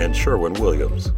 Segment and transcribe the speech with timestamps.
[0.00, 1.12] and Sherwin Williams.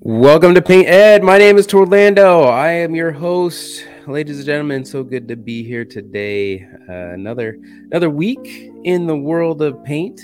[0.00, 1.22] Welcome to Paint Ed.
[1.22, 2.48] My name is Torlando.
[2.48, 3.86] I am your host.
[4.08, 6.66] Ladies and gentlemen, so good to be here today.
[6.88, 7.56] Uh, another
[7.90, 10.20] another week in the world of paint.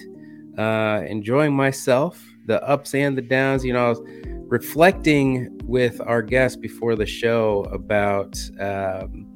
[0.59, 3.65] Uh, enjoying myself, the ups and the downs.
[3.65, 4.03] You know, I was
[4.49, 9.30] reflecting with our guest before the show about um,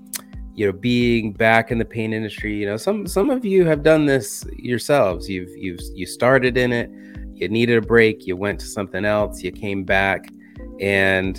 [0.55, 2.55] you know being back in the paint industry.
[2.55, 5.29] You know, some some of you have done this yourselves.
[5.29, 6.91] You've you've you started in it.
[7.35, 8.27] You needed a break.
[8.27, 9.43] You went to something else.
[9.43, 10.29] You came back,
[10.81, 11.37] and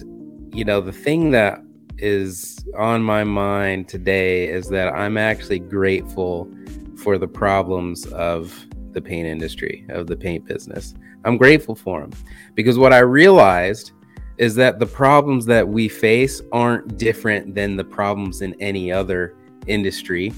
[0.53, 1.61] you know the thing that
[1.97, 6.51] is on my mind today is that I'm actually grateful
[6.97, 8.53] for the problems of
[8.91, 10.93] the paint industry, of the paint business.
[11.23, 12.11] I'm grateful for them
[12.53, 13.91] because what I realized
[14.37, 19.35] is that the problems that we face aren't different than the problems in any other
[19.67, 20.33] industry.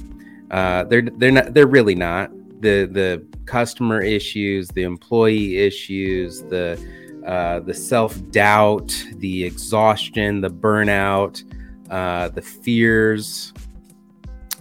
[0.52, 2.32] Uh, they're they're not they're really not
[2.62, 6.80] the the customer issues, the employee issues, the
[7.26, 11.44] uh, the self doubt, the exhaustion, the burnout,
[11.90, 13.54] uh, the fears,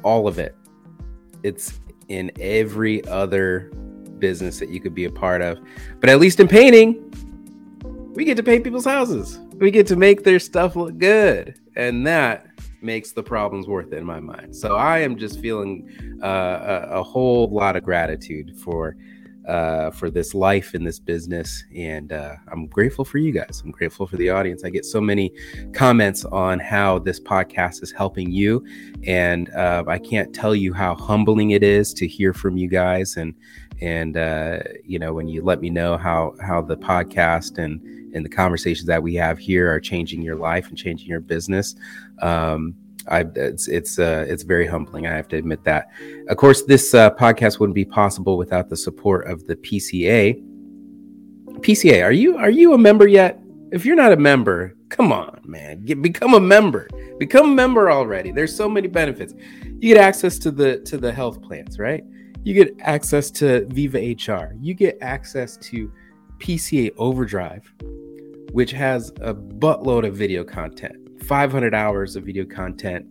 [0.03, 0.57] all of it.
[1.43, 1.79] It's
[2.09, 3.71] in every other
[4.19, 5.59] business that you could be a part of.
[6.01, 7.06] But at least in painting,
[8.17, 9.39] we get to paint people's houses.
[9.57, 11.61] We get to make their stuff look good.
[11.77, 12.47] And that
[12.81, 14.57] makes the problems worth it in my mind.
[14.57, 18.97] So I am just feeling uh, a, a, whole lot of gratitude for
[19.47, 23.63] uh, for this life in this business, and uh, I'm grateful for you guys.
[23.65, 24.65] I'm grateful for the audience.
[24.65, 25.33] I get so many
[25.73, 28.67] comments on how this podcast is helping you,
[29.05, 33.17] and uh, I can't tell you how humbling it is to hear from you guys
[33.17, 33.35] and
[33.81, 37.81] and uh, you know when you let me know how how the podcast and
[38.17, 41.77] and the conversations that we have here are changing your life and changing your business
[42.23, 42.75] um,
[43.09, 45.07] I, it's it's uh, it's very humbling.
[45.07, 45.91] I have to admit that.
[46.29, 50.43] Of course, this uh, podcast wouldn't be possible without the support of the PCA.
[51.61, 53.41] PCA, are you are you a member yet?
[53.73, 56.89] If you're not a member, come on, man, Get, become a member.
[57.19, 58.31] Become a member already.
[58.31, 59.35] There's so many benefits.
[59.65, 62.05] You get access to the to the health plans, right?
[62.45, 64.55] You get access to Viva HR.
[64.61, 65.93] You get access to
[66.39, 67.73] PCA Overdrive,
[68.57, 73.05] which has a buttload of video content, 500 hours of video content.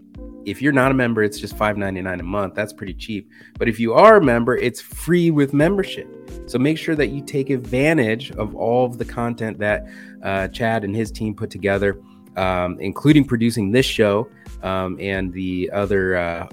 [0.44, 2.56] If you're not a member, it's just $5.99 a month.
[2.56, 3.30] That's pretty cheap.
[3.60, 6.08] But if you are a member, it's free with membership.
[6.48, 9.86] So make sure that you take advantage of all of the content that
[10.24, 12.02] uh, Chad and his team put together,
[12.38, 14.28] um, including producing this show
[14.64, 16.48] um, and the other uh,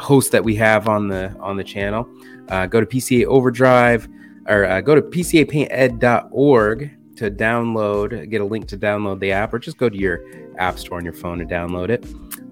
[0.00, 2.08] hosts that we have on the on the channel.
[2.48, 4.08] Uh, go to PCA Overdrive
[4.48, 9.58] or uh, go to PCAPaintEd.org to download, get a link to download the app, or
[9.58, 10.24] just go to your
[10.58, 12.04] app store on your phone and download it.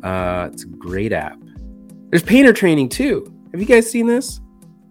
[0.04, 1.38] Uh, it's a great app.
[2.10, 3.32] There's painter training too.
[3.52, 4.40] Have you guys seen this?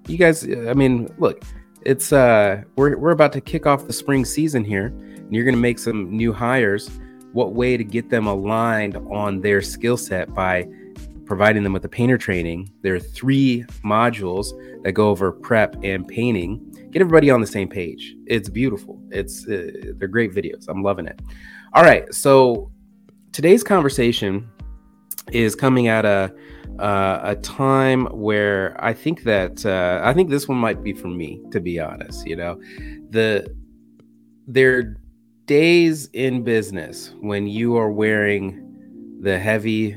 [0.07, 1.43] You guys, I mean, look,
[1.85, 5.57] it's uh, we're we're about to kick off the spring season here, and you're gonna
[5.57, 6.89] make some new hires.
[7.31, 10.67] What way to get them aligned on their skill set by
[11.29, 12.69] providing them with the painter training.
[12.81, 14.47] There are three modules
[14.83, 16.59] that go over prep and painting.
[16.89, 18.15] Get everybody on the same page.
[18.25, 18.99] It's beautiful.
[19.11, 20.67] It's uh, they're great videos.
[20.67, 21.21] I'm loving it.
[21.73, 22.71] All right, so
[23.31, 24.49] today's conversation
[25.31, 26.33] is coming at a
[26.79, 31.09] uh, a time where I think that uh, I think this one might be for
[31.09, 32.25] me, to be honest.
[32.25, 32.59] You know,
[33.11, 33.55] the
[34.47, 34.97] there
[35.45, 38.65] days in business when you are wearing
[39.21, 39.95] the heavy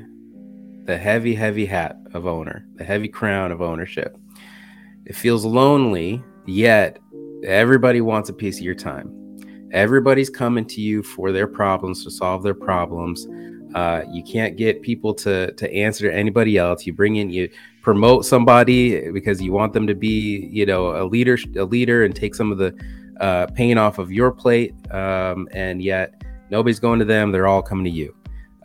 [0.85, 4.17] the heavy, heavy hat of owner, the heavy crown of ownership.
[5.05, 6.99] It feels lonely, yet
[7.45, 9.19] everybody wants a piece of your time.
[9.73, 13.27] Everybody's coming to you for their problems to solve their problems.
[13.75, 16.87] Uh, you can't get people to to answer to anybody else.
[16.87, 17.49] You bring in you
[17.81, 22.15] promote somebody because you want them to be you know a leader a leader and
[22.15, 22.79] take some of the
[23.21, 24.75] uh, pain off of your plate.
[24.93, 27.33] Um, and yet nobody's going to them.
[27.33, 28.15] They're all coming to you.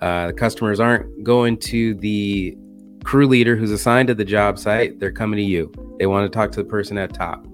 [0.02, 2.56] Uh, the customers aren't going to the
[3.04, 5.00] crew leader who's assigned to the job site.
[5.00, 5.72] They're coming to you.
[5.98, 7.46] They want to talk to the person at top.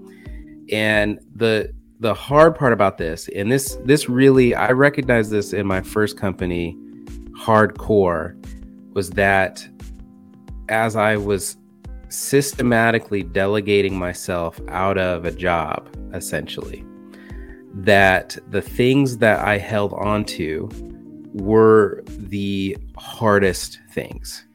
[0.70, 5.66] And the the hard part about this, and this this really I recognized this in
[5.66, 6.76] my first company,
[7.38, 8.34] hardcore,
[8.94, 9.66] was that
[10.68, 11.56] as I was
[12.08, 16.84] systematically delegating myself out of a job, essentially,
[17.74, 20.68] that the things that I held onto
[21.34, 24.46] were the hardest things,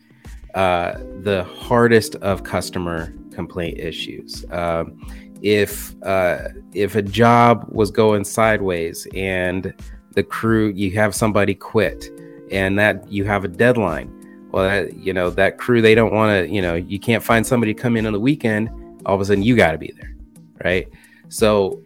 [0.55, 4.45] uh, the hardest of customer complaint issues.
[4.51, 4.99] Um,
[5.41, 9.73] if uh, if a job was going sideways and
[10.15, 12.09] the crew, you have somebody quit,
[12.51, 14.15] and that you have a deadline.
[14.51, 16.53] Well, that, you know that crew they don't want to.
[16.53, 18.69] You know, you can't find somebody to come in on the weekend.
[19.05, 20.15] All of a sudden, you got to be there,
[20.63, 20.87] right?
[21.29, 21.81] So,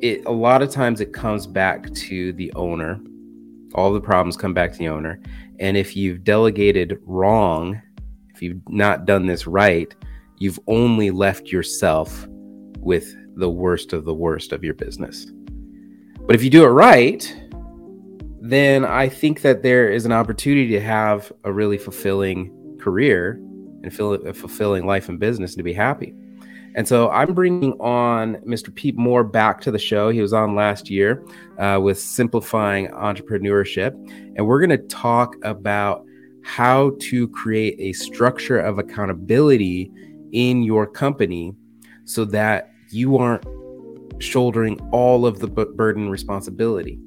[0.00, 3.00] it a lot of times it comes back to the owner.
[3.74, 5.20] All the problems come back to the owner,
[5.58, 7.80] and if you've delegated wrong,
[8.34, 9.94] if you've not done this right,
[10.38, 12.26] you've only left yourself
[12.78, 15.26] with the worst of the worst of your business.
[16.20, 17.34] But if you do it right,
[18.40, 23.40] then I think that there is an opportunity to have a really fulfilling career
[23.82, 26.14] and feel a fulfilling life and business and to be happy.
[26.74, 28.74] And so I'm bringing on Mr.
[28.74, 30.10] Pete Mohr back to the show.
[30.10, 31.24] He was on last year
[31.58, 33.92] uh, with Simplifying Entrepreneurship.
[34.36, 36.04] And we're going to talk about
[36.42, 39.90] how to create a structure of accountability
[40.32, 41.54] in your company
[42.04, 43.46] so that you aren't
[44.18, 46.98] shouldering all of the burden responsibility.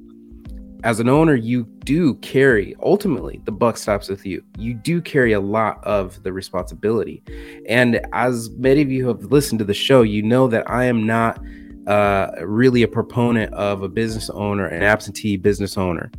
[0.84, 4.44] As an owner, you do carry ultimately the buck stops with you.
[4.58, 7.22] You do carry a lot of the responsibility.
[7.68, 11.04] And as many of you have listened to the show, you know that I am
[11.04, 11.40] not
[11.88, 16.12] uh, really a proponent of a business owner, an absentee business owner.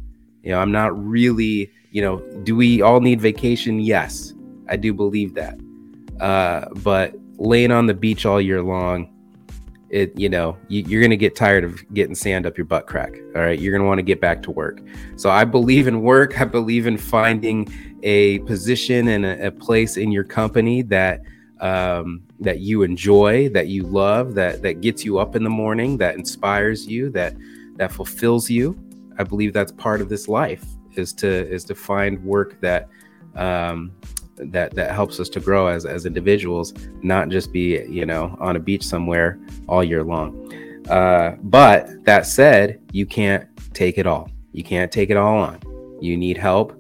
[0.43, 3.79] You know, I'm not really, you know, do we all need vacation?
[3.79, 4.33] Yes,
[4.67, 5.57] I do believe that.
[6.19, 9.13] Uh, but laying on the beach all year long,
[9.89, 12.87] it you know you, are going to get tired of getting sand up your butt
[12.87, 13.59] crack all right?
[13.59, 14.81] You're going to want to get back to work.
[15.15, 16.39] So i believe in work.
[16.39, 17.67] I believe in finding
[18.03, 21.21] a position and a, a place in your company that
[21.59, 25.97] um, that you enjoy that you love that that gets you up in the morning
[25.97, 27.35] that inspires you that
[27.75, 28.77] that fulfills you.
[29.17, 30.65] I believe that's part of this life
[30.95, 32.87] is to is to find work that
[33.35, 33.91] um,
[34.39, 38.55] that that helps us to grow as as individuals, not just be you know on
[38.55, 40.35] a beach somewhere all year long.
[40.89, 44.29] Uh, but that said, you can't take it all.
[44.53, 45.59] You can't take it all on.
[46.01, 46.73] You need help,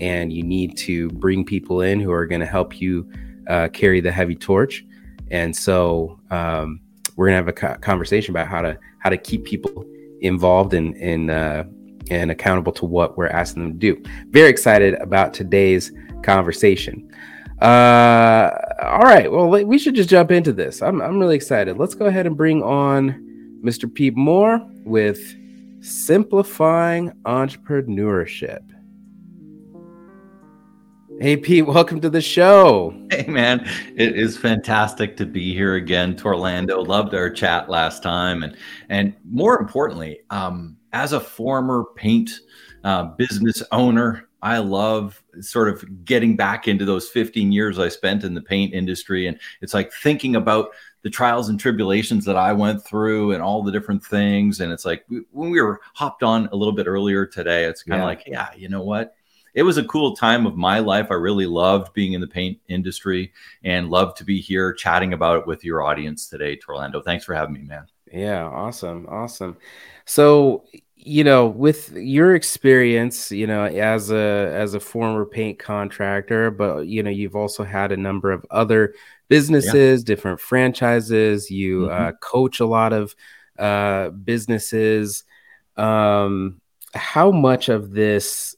[0.00, 3.10] and you need to bring people in who are going to help you
[3.48, 4.84] uh, carry the heavy torch.
[5.30, 6.80] And so um,
[7.16, 9.84] we're gonna have a conversation about how to how to keep people
[10.20, 11.64] involved and and uh,
[12.10, 14.02] and accountable to what we're asking them to do.
[14.28, 15.92] Very excited about today's
[16.24, 17.10] conversation.
[17.60, 18.50] Uh,
[18.82, 19.30] all right.
[19.30, 20.82] Well, we should just jump into this.
[20.82, 21.78] I'm, I'm really excited.
[21.78, 23.92] Let's go ahead and bring on Mr.
[23.92, 25.36] Pete Mohr with
[25.80, 28.62] Simplifying Entrepreneurship.
[31.20, 32.92] Hey, Pete, welcome to the show.
[33.10, 36.84] Hey, man, it is fantastic to be here again Torlando.
[36.84, 38.42] Loved our chat last time.
[38.42, 38.56] And,
[38.88, 42.30] and more importantly, um, as a former paint
[42.82, 48.24] uh, business owner, I love sort of getting back into those 15 years I spent
[48.24, 49.26] in the paint industry.
[49.26, 50.68] And it's like thinking about
[51.00, 54.60] the trials and tribulations that I went through and all the different things.
[54.60, 58.02] And it's like when we were hopped on a little bit earlier today, it's kind
[58.02, 58.06] of yeah.
[58.06, 59.14] like, yeah, you know what?
[59.54, 61.06] It was a cool time of my life.
[61.10, 63.32] I really loved being in the paint industry
[63.62, 67.02] and love to be here chatting about it with your audience today, Torlando.
[67.02, 67.86] Thanks for having me, man.
[68.12, 69.06] Yeah, awesome.
[69.08, 69.56] Awesome.
[70.04, 70.66] So,
[71.06, 76.86] you know with your experience you know as a as a former paint contractor but
[76.86, 78.94] you know you've also had a number of other
[79.28, 80.06] businesses yeah.
[80.06, 82.04] different franchises you mm-hmm.
[82.06, 83.14] uh, coach a lot of
[83.58, 85.24] uh, businesses
[85.76, 86.60] um,
[86.94, 88.56] how much of this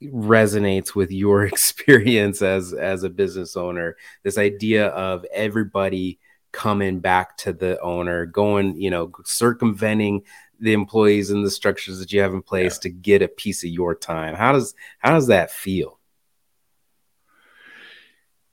[0.00, 6.20] resonates with your experience as as a business owner this idea of everybody
[6.52, 10.22] coming back to the owner going you know circumventing
[10.64, 12.80] the employees and the structures that you have in place yeah.
[12.80, 14.34] to get a piece of your time.
[14.34, 16.00] How does how does that feel?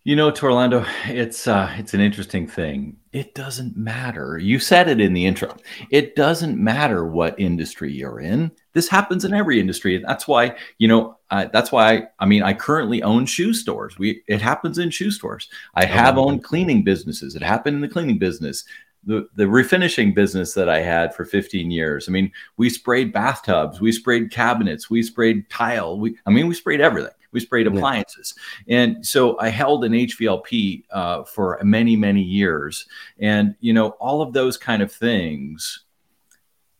[0.03, 2.98] You know, Torlando, it's uh, it's an interesting thing.
[3.13, 4.38] It doesn't matter.
[4.38, 5.56] You said it in the intro.
[5.91, 8.51] It doesn't matter what industry you're in.
[8.74, 10.03] This happens in every industry.
[10.06, 11.18] That's why you know.
[11.30, 13.98] Uh, that's why I, I mean I currently own shoe stores.
[13.98, 15.48] We it happens in shoe stores.
[15.75, 17.36] I oh, have owned cleaning businesses.
[17.36, 18.65] It happened in the cleaning business
[19.03, 22.08] the, the refinishing business that I had for 15 years.
[22.08, 26.00] I mean, we sprayed bathtubs, we sprayed cabinets, we sprayed tile.
[26.00, 27.13] We, I mean, we sprayed everything.
[27.31, 28.34] We sprayed appliances.
[28.65, 28.81] Yeah.
[28.81, 32.86] And so I held an HVLP uh, for many, many years.
[33.20, 35.86] And, you know, all of those kind of things,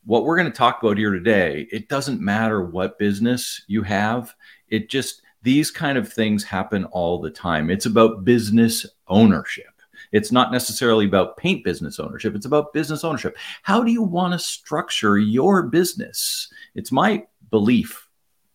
[0.04, 4.36] what we're going to talk about here today, it doesn't matter what business you have.
[4.68, 7.70] It just, these kind of things happen all the time.
[7.70, 9.71] It's about business ownership.
[10.12, 13.38] It's not necessarily about paint business ownership, it's about business ownership.
[13.64, 16.52] How do you want to structure your business?
[16.76, 18.08] It's my belief,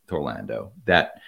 [0.08, 1.20] Torlando, that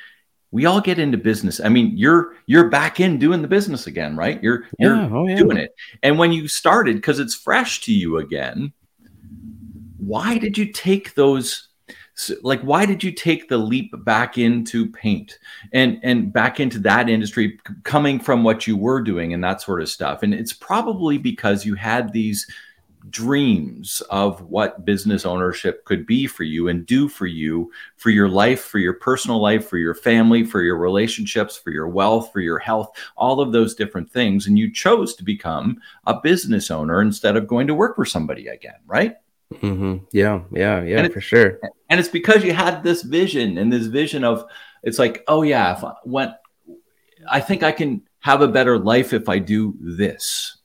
[0.51, 1.61] we all get into business.
[1.61, 4.43] I mean, you're you're back in doing the business again, right?
[4.43, 5.37] You're you're yeah, oh, yeah.
[5.37, 5.75] doing it.
[6.03, 8.73] And when you started because it's fresh to you again,
[9.99, 11.68] why did you take those
[12.19, 15.39] so, like why did you take the leap back into paint
[15.73, 19.81] and and back into that industry coming from what you were doing and that sort
[19.81, 20.25] of stuff?
[20.25, 22.45] And it's probably because you had these
[23.09, 28.29] dreams of what business ownership could be for you and do for you for your
[28.29, 32.41] life for your personal life for your family for your relationships for your wealth for
[32.41, 34.49] your health all of those different things.
[34.49, 38.49] And you chose to become a business owner instead of going to work for somebody
[38.49, 39.15] again right
[39.55, 40.05] Mm-hmm.
[40.13, 41.59] Yeah, yeah, yeah, it, for sure.
[41.89, 44.45] And it's because you had this vision and this vision of
[44.83, 46.33] it's like, oh yeah, if I went,
[47.29, 50.59] I think I can have a better life if I do this.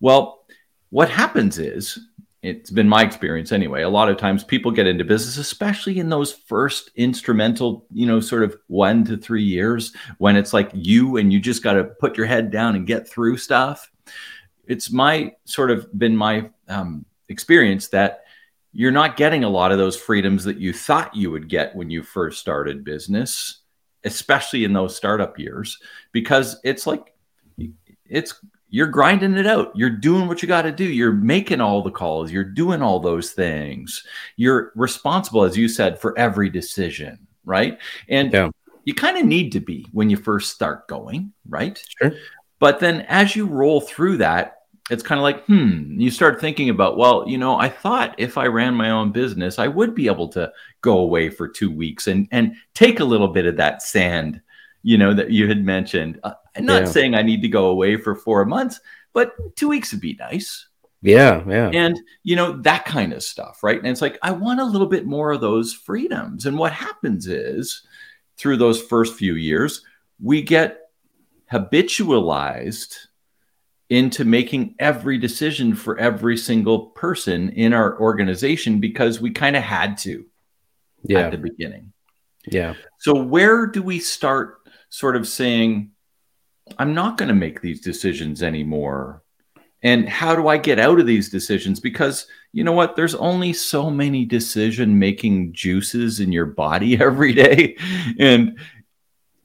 [0.00, 0.44] Well,
[0.90, 1.98] what happens is
[2.42, 3.82] it's been my experience anyway.
[3.82, 8.20] A lot of times people get into business, especially in those first instrumental, you know,
[8.20, 11.84] sort of one to three years when it's like you and you just got to
[11.84, 13.90] put your head down and get through stuff.
[14.66, 18.24] It's my sort of been my um, experience that
[18.72, 21.90] you're not getting a lot of those freedoms that you thought you would get when
[21.90, 23.60] you first started business,
[24.02, 25.78] especially in those startup years,
[26.12, 27.14] because it's like
[28.04, 28.34] it's
[28.68, 29.70] you're grinding it out.
[29.76, 30.84] You're doing what you got to do.
[30.84, 32.32] You're making all the calls.
[32.32, 34.02] You're doing all those things.
[34.36, 37.78] You're responsible, as you said, for every decision, right?
[38.08, 38.50] And yeah.
[38.84, 41.80] you kind of need to be when you first start going, right?
[42.02, 42.14] Sure.
[42.58, 46.68] But then as you roll through that, it's kind of like, hmm, you start thinking
[46.68, 50.06] about, well, you know, I thought if I ran my own business, I would be
[50.06, 53.82] able to go away for two weeks and and take a little bit of that
[53.82, 54.42] sand,
[54.82, 56.20] you know, that you had mentioned.
[56.22, 56.88] Uh, I'm not yeah.
[56.88, 58.80] saying I need to go away for four months,
[59.14, 60.68] but two weeks would be nice.
[61.00, 61.70] Yeah, yeah.
[61.72, 63.78] And you know, that kind of stuff, right?
[63.78, 66.44] And it's like, I want a little bit more of those freedoms.
[66.44, 67.82] And what happens is
[68.36, 69.82] through those first few years,
[70.22, 70.90] we get
[71.50, 73.06] habitualized
[73.90, 79.62] into making every decision for every single person in our organization because we kind of
[79.62, 80.24] had to
[81.04, 81.20] yeah.
[81.20, 81.92] at the beginning.
[82.46, 82.74] Yeah.
[82.98, 85.90] So where do we start sort of saying,
[86.78, 89.22] I'm not going to make these decisions anymore?
[89.82, 91.78] And how do I get out of these decisions?
[91.78, 92.96] Because you know what?
[92.96, 97.76] There's only so many decision making juices in your body every day.
[98.18, 98.58] And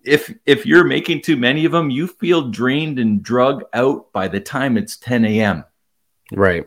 [0.03, 4.27] if if you're making too many of them, you feel drained and drug out by
[4.27, 5.63] the time it's 10 a.m.
[6.31, 6.65] Right.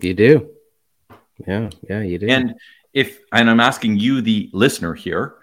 [0.00, 0.50] You do.
[1.46, 2.28] Yeah, yeah, you do.
[2.28, 2.54] And
[2.92, 5.36] if and I'm asking you, the listener here,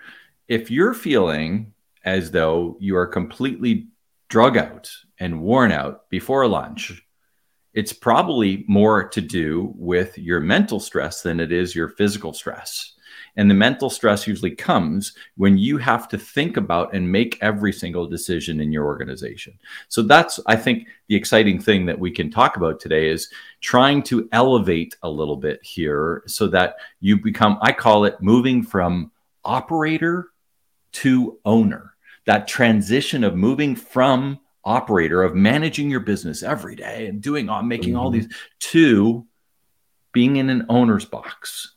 [0.47, 1.73] if you're feeling
[2.05, 3.87] as though you are completely
[4.29, 4.89] drug out
[5.19, 7.03] and worn out before lunch,
[7.73, 12.93] it's probably more to do with your mental stress than it is your physical stress.
[13.37, 17.71] And the mental stress usually comes when you have to think about and make every
[17.71, 19.57] single decision in your organization.
[19.87, 23.29] So that's, I think, the exciting thing that we can talk about today is
[23.61, 28.63] trying to elevate a little bit here so that you become, I call it moving
[28.63, 29.11] from
[29.45, 30.29] operator
[30.93, 31.93] to owner.
[32.25, 37.61] That transition of moving from operator, of managing your business every day and doing all,
[37.61, 37.99] making mm-hmm.
[37.99, 38.27] all these,
[38.59, 39.25] to
[40.11, 41.75] being in an owner's box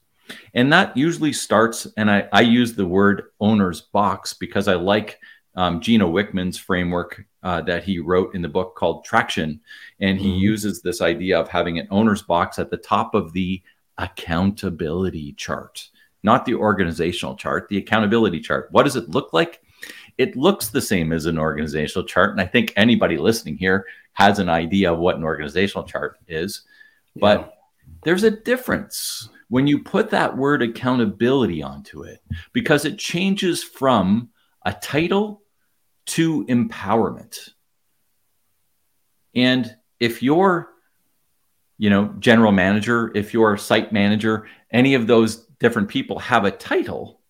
[0.54, 5.18] and that usually starts, and I, I use the word owner's box because I like
[5.54, 9.60] um, Gino Wickman's framework uh, that he wrote in the book called Traction.
[10.00, 10.38] And he mm-hmm.
[10.38, 13.62] uses this idea of having an owner's box at the top of the
[13.98, 15.88] accountability chart,
[16.22, 18.68] not the organizational chart, the accountability chart.
[18.70, 19.60] What does it look like?
[20.18, 22.30] It looks the same as an organizational chart.
[22.30, 26.62] And I think anybody listening here has an idea of what an organizational chart is.
[27.16, 27.46] But yeah.
[28.04, 34.30] there's a difference when you put that word accountability onto it, because it changes from
[34.64, 35.42] a title
[36.06, 37.50] to empowerment.
[39.34, 40.68] And if you're,
[41.78, 46.50] you know, general manager, if you're site manager, any of those different people have a
[46.52, 47.20] title,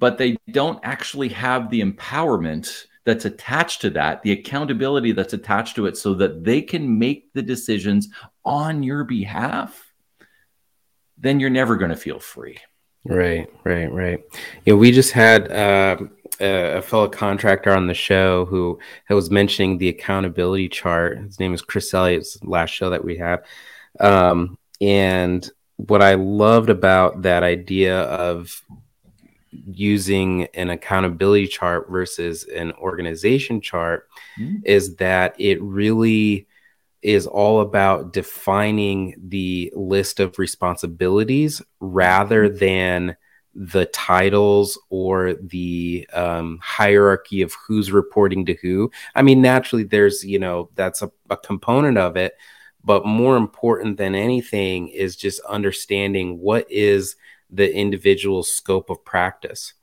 [0.00, 5.76] but they don't actually have the empowerment that's attached to that, the accountability that's attached
[5.76, 8.08] to it, so that they can make the decisions
[8.44, 9.87] on your behalf
[11.20, 12.58] then you're never going to feel free.
[13.04, 14.20] Right, right, right.
[14.64, 15.96] Yeah, we just had uh,
[16.40, 21.18] a fellow contractor on the show who was mentioning the accountability chart.
[21.18, 23.44] His name is Chris Elliott's last show that we had.
[24.00, 28.62] Um, and what I loved about that idea of
[29.50, 34.08] using an accountability chart versus an organization chart
[34.38, 34.56] mm-hmm.
[34.64, 36.47] is that it really
[37.02, 42.58] is all about defining the list of responsibilities rather mm-hmm.
[42.58, 43.16] than
[43.54, 48.90] the titles or the um, hierarchy of who's reporting to who.
[49.14, 52.34] I mean, naturally, there's, you know, that's a, a component of it.
[52.84, 57.16] But more important than anything is just understanding what is
[57.50, 59.74] the individual scope of practice.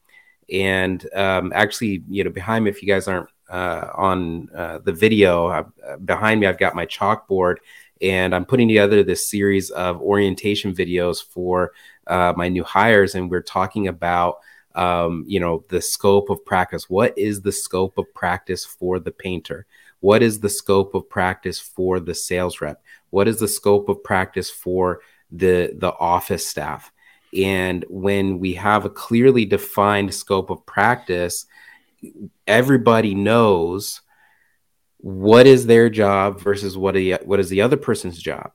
[0.52, 4.94] And um, actually, you know, behind me, if you guys aren't uh, on uh, the
[4.94, 7.58] video, uh, behind me, I've got my chalkboard
[8.02, 11.72] and I'm putting together this series of orientation videos for
[12.08, 14.40] uh, my new hires, and we're talking about
[14.76, 16.90] um, you know the scope of practice.
[16.90, 19.66] What is the scope of practice for the painter?
[20.02, 22.84] What is the scope of practice for the sales rep?
[23.10, 26.92] What is the scope of practice for the the office staff?
[27.34, 31.46] And when we have a clearly defined scope of practice,
[32.48, 34.02] everybody knows
[34.98, 38.52] what is their job versus what, a, what is the other person's job.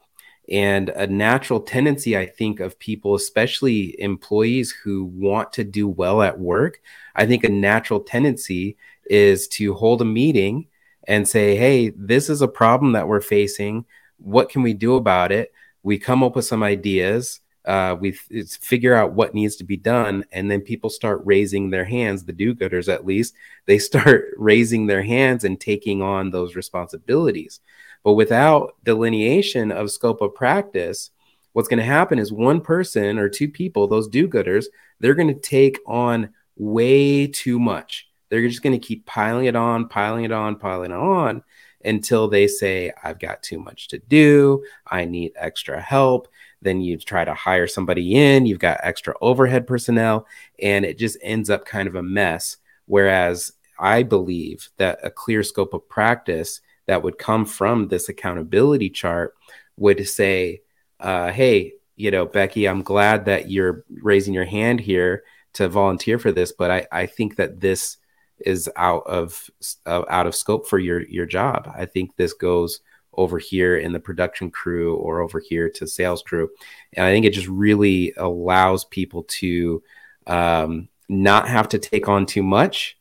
[0.50, 6.22] And a natural tendency i think of people especially employees who want to do well
[6.22, 6.80] at work
[7.14, 8.76] i think a natural tendency
[9.08, 10.66] is to hold a meeting
[11.10, 13.84] and say hey this is a problem that we're facing.
[14.18, 15.52] What can we do about it?
[15.82, 17.40] We come up with some ideas
[17.70, 21.84] uh, we figure out what needs to be done and then people start raising their
[21.84, 23.34] hands the do-gooders at least
[23.66, 27.60] they start raising their hands and taking on those responsibilities
[28.02, 31.10] but without delineation of scope of practice,
[31.52, 34.66] what's going to happen is one person or two people, those do gooders,
[35.00, 38.08] they're going to take on way too much.
[38.28, 41.42] They're just going to keep piling it on, piling it on, piling it on
[41.84, 44.64] until they say, I've got too much to do.
[44.86, 46.28] I need extra help.
[46.62, 50.26] Then you try to hire somebody in, you've got extra overhead personnel,
[50.60, 52.58] and it just ends up kind of a mess.
[52.86, 58.90] Whereas I believe that a clear scope of practice that would come from this accountability
[58.90, 59.34] chart
[59.76, 60.60] would say,
[60.98, 65.22] uh, hey, you know, Becky, I'm glad that you're raising your hand here
[65.54, 67.96] to volunteer for this, but I, I think that this
[68.38, 69.50] is out of
[69.86, 71.70] uh, out of scope for your your job.
[71.74, 72.80] I think this goes
[73.14, 76.48] over here in the production crew or over here to sales crew,
[76.94, 79.82] and I think it just really allows people to
[80.26, 82.98] um, not have to take on too much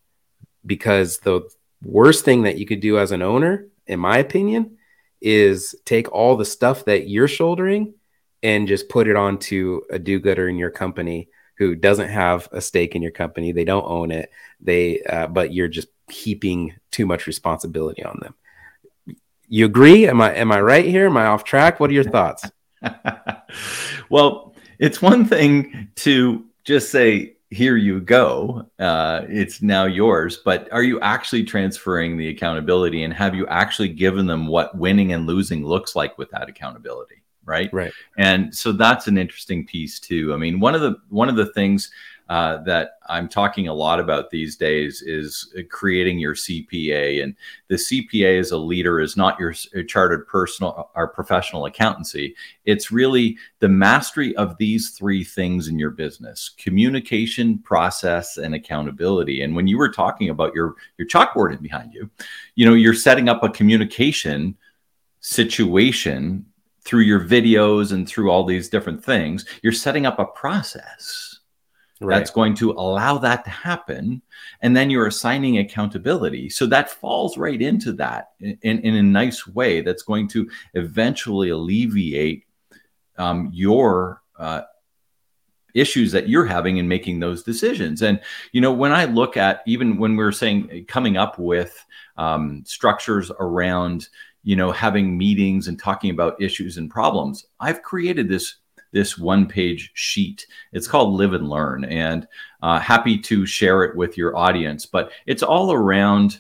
[0.65, 1.41] because the
[1.84, 4.78] worst thing that you could do as an owner in my opinion,
[5.19, 7.93] is take all the stuff that you're shouldering
[8.41, 12.95] and just put it onto a do-gooder in your company who doesn't have a stake
[12.95, 13.52] in your company.
[13.52, 14.32] They don't own it.
[14.62, 18.36] They, uh, but you're just heaping too much responsibility on them.
[19.50, 20.08] You agree?
[20.08, 21.08] Am I am I right here?
[21.08, 21.80] Am I off track?
[21.80, 22.50] What are your thoughts?
[24.10, 30.72] well, it's one thing to just say here you go uh, it's now yours but
[30.72, 35.26] are you actually transferring the accountability and have you actually given them what winning and
[35.26, 40.32] losing looks like with that accountability right right and so that's an interesting piece too
[40.32, 41.90] i mean one of the one of the things
[42.30, 47.24] uh, that I'm talking a lot about these days is creating your CPA.
[47.24, 47.36] And
[47.70, 49.52] the CPA as a leader is not your
[49.86, 52.36] chartered personal or professional accountancy.
[52.65, 59.42] It's really the mastery of these three things in your business communication, process, and accountability.
[59.42, 62.12] And when you were talking about your, your chalkboard behind you,
[62.54, 64.56] you know, you're setting up a communication
[65.20, 66.46] situation
[66.82, 69.46] through your videos and through all these different things.
[69.63, 71.38] You're setting up a process
[72.02, 72.18] Right.
[72.18, 74.22] That's going to allow that to happen.
[74.62, 76.50] And then you're assigning accountability.
[76.50, 81.50] So that falls right into that in, in a nice way that's going to eventually
[81.50, 82.46] alleviate
[83.18, 84.62] um, your uh,
[85.74, 88.02] issues that you're having in making those decisions.
[88.02, 88.22] And,
[88.54, 91.86] you know, when I look at even when we are saying coming up with
[92.18, 94.08] um, structures around,
[94.44, 98.56] you know, having meetings and talking about issues and problems, I've created this
[98.91, 100.47] this one page sheet.
[100.71, 102.28] It's called Live and Learn, and
[102.62, 104.86] uh, happy to share it with your audience.
[104.86, 106.39] But it's all around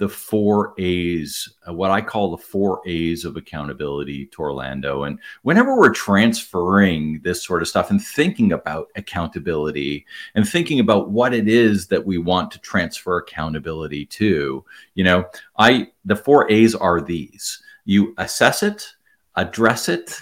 [0.00, 5.06] the four A's, uh, what I call the four A's of accountability Torlando.
[5.06, 11.10] And whenever we're transferring this sort of stuff and thinking about accountability and thinking about
[11.10, 14.64] what it is that we want to transfer accountability to,
[14.94, 15.26] you know,
[15.58, 17.62] I the four A's are these.
[17.84, 18.90] You assess it,
[19.36, 20.18] address it,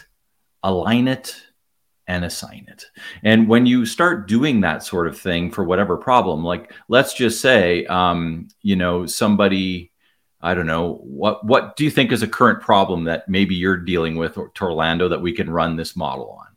[0.65, 1.41] align it,
[2.09, 2.87] and assign it.
[3.23, 7.41] And when you start doing that sort of thing for whatever problem, like let's just
[7.41, 9.93] say, um, you know, somebody,
[10.41, 13.77] I don't know, what what do you think is a current problem that maybe you're
[13.77, 16.49] dealing with Torlando that we can run this model on?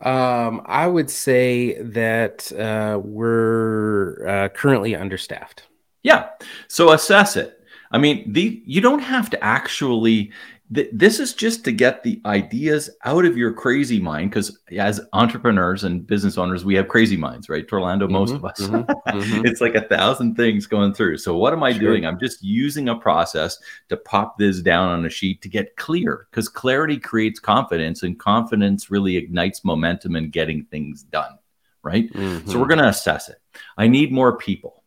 [0.00, 5.62] Um, I would say that uh, we're uh, currently understaffed.
[6.02, 6.30] Yeah.
[6.68, 7.60] So assess it.
[7.90, 10.32] I mean, the you don't have to actually
[10.72, 15.00] th- this is just to get the ideas out of your crazy mind because as
[15.12, 19.18] entrepreneurs and business owners we have crazy minds right Torlando most mm-hmm, of us mm-hmm,
[19.18, 19.42] mm-hmm.
[19.46, 21.80] it's like a thousand things going through so what am i sure.
[21.80, 25.76] doing i'm just using a process to pop this down on a sheet to get
[25.76, 31.38] clear because clarity creates confidence and confidence really ignites momentum in getting things done
[31.82, 32.64] right so we're mm-hmm.
[32.64, 33.36] going to assess it
[33.76, 34.84] i need more people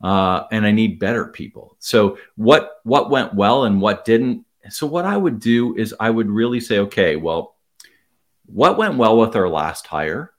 [0.00, 1.76] uh, and I need better people.
[1.80, 4.44] So what what went well and what didn't?
[4.72, 7.56] So what I would do is I would really say, okay, well,
[8.46, 10.32] what went well with our last hire?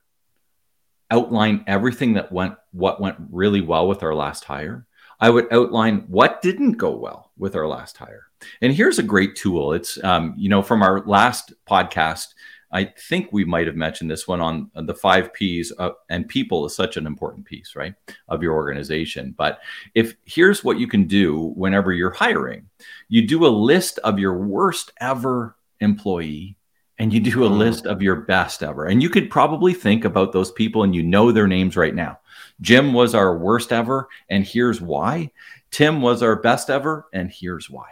[1.12, 4.86] Outline everything that went what went really well with our last hire.
[5.20, 8.28] I would outline what didn't go well with our last hire.
[8.62, 9.74] And here's a great tool.
[9.74, 12.28] It's um, you know from our last podcast.
[12.72, 16.66] I think we might have mentioned this one on the five P's, uh, and people
[16.66, 17.96] is such an important piece, right,
[18.28, 19.34] of your organization.
[19.38, 19.60] But
[19.96, 22.70] if here's what you can do whenever you're hiring,
[23.08, 26.58] you do a list of your worst ever employee
[27.00, 27.58] and you do a mm.
[27.58, 28.86] list of your best ever.
[28.86, 32.20] And you could probably think about those people and you know their names right now.
[32.62, 35.32] Jim was our worst ever, and here's why.
[35.72, 37.88] Tim was our best ever, and here's why.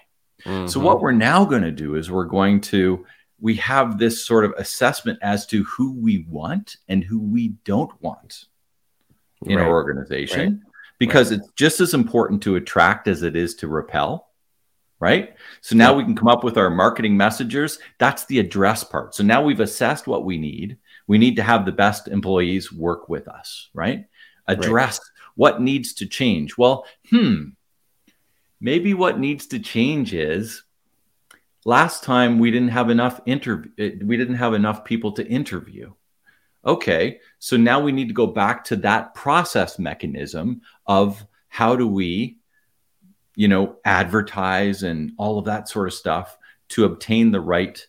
[0.46, 0.68] Mm-hmm.
[0.68, 3.06] So, what we're now going to do is we're going to
[3.40, 7.92] we have this sort of assessment as to who we want and who we don't
[8.02, 8.46] want
[9.46, 9.66] in right.
[9.66, 10.74] our organization right.
[10.98, 11.40] because right.
[11.40, 14.30] it's just as important to attract as it is to repel
[15.00, 15.98] right so now yeah.
[15.98, 19.60] we can come up with our marketing messengers that's the address part so now we've
[19.60, 24.06] assessed what we need we need to have the best employees work with us right
[24.48, 25.00] address
[25.36, 27.50] what needs to change well hmm
[28.60, 30.64] maybe what needs to change is
[31.68, 33.70] last time we didn't have enough interview
[34.06, 35.92] we didn't have enough people to interview.
[36.66, 41.86] Okay so now we need to go back to that process mechanism of how do
[41.86, 42.38] we
[43.36, 46.38] you know advertise and all of that sort of stuff
[46.70, 47.86] to obtain the right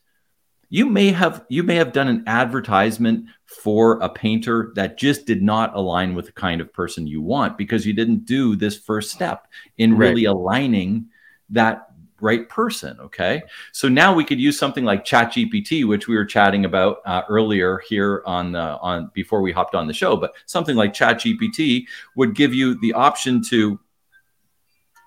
[0.71, 5.43] you may have you may have done an advertisement for a painter that just did
[5.43, 9.11] not align with the kind of person you want because you didn't do this first
[9.11, 9.47] step
[9.79, 11.09] in really aligning
[11.51, 11.88] that
[12.21, 12.99] right person.
[13.01, 13.43] Okay.
[13.73, 17.81] So now we could use something like ChatGPT, which we were chatting about uh, earlier
[17.89, 20.17] here on the, on before we hopped on the show.
[20.17, 23.79] But something like ChatGPT would give you the option to,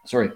[0.06, 0.32] sorry.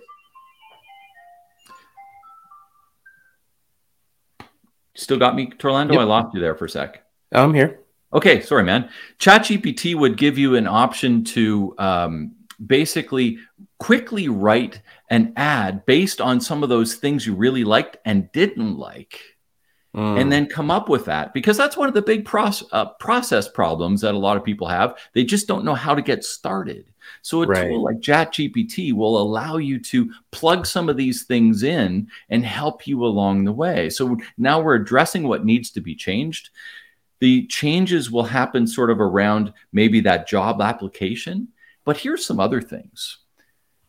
[4.95, 5.91] Still got me, Torlando?
[5.91, 6.01] Yep.
[6.01, 7.03] I lost you there for a sec.
[7.31, 7.81] I'm here.
[8.13, 8.89] Okay, sorry, man.
[9.19, 13.39] ChatGPT would give you an option to um, basically
[13.79, 18.77] quickly write an ad based on some of those things you really liked and didn't
[18.77, 19.21] like.
[19.95, 20.19] Mm.
[20.19, 23.47] And then come up with that because that's one of the big proce- uh, process
[23.47, 24.97] problems that a lot of people have.
[25.13, 26.91] They just don't know how to get started.
[27.21, 27.69] So a right.
[27.69, 32.87] tool like ChatGPT will allow you to plug some of these things in and help
[32.87, 33.89] you along the way.
[33.89, 36.49] So now we're addressing what needs to be changed.
[37.19, 41.47] The changes will happen sort of around maybe that job application
[41.85, 43.19] but here's some other things.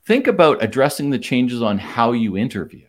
[0.05, 2.87] Think about addressing the changes on how you interviewed.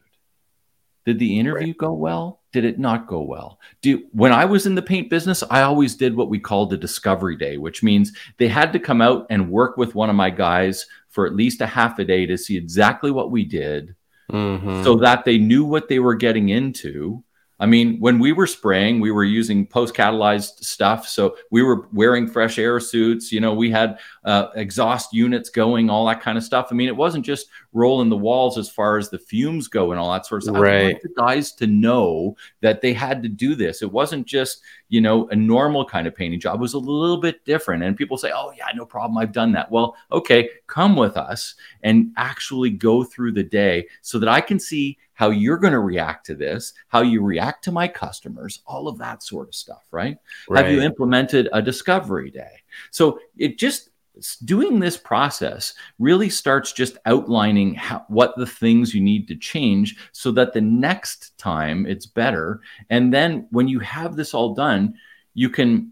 [1.06, 1.78] Did the interview right.
[1.78, 2.41] go well?
[2.52, 3.60] Did it not go well?
[3.82, 6.78] Do when I was in the paint business, I always did what we called the
[6.78, 10.30] discovery day, which means they had to come out and work with one of my
[10.30, 13.96] guys for at least a half a day to see exactly what we did
[14.32, 14.84] mm-hmm.
[14.84, 17.24] so that they knew what they were getting into
[17.60, 21.08] I mean, when we were spraying, we were using post catalyzed stuff.
[21.08, 23.32] So we were wearing fresh air suits.
[23.32, 26.67] You know, we had uh, exhaust units going, all that kind of stuff.
[26.70, 30.00] I mean, it wasn't just rolling the walls as far as the fumes go and
[30.00, 30.62] all that sort of stuff.
[30.62, 30.82] Right.
[30.82, 33.82] I want the guys to know that they had to do this.
[33.82, 36.62] It wasn't just, you know, a normal kind of painting job.
[36.62, 37.84] Was a little bit different.
[37.84, 39.17] And people say, oh, yeah, no problem.
[39.17, 39.71] I've done that.
[39.71, 44.60] Well, okay, come with us and actually go through the day so that I can
[44.60, 48.88] see how you're going to react to this, how you react to my customers, all
[48.88, 50.17] of that sort of stuff, right?
[50.47, 50.63] right?
[50.63, 52.62] Have you implemented a discovery day?
[52.91, 53.89] So it just
[54.46, 59.98] doing this process really starts just outlining how, what the things you need to change
[60.12, 62.62] so that the next time it's better.
[62.90, 64.96] And then when you have this all done,
[65.34, 65.92] you can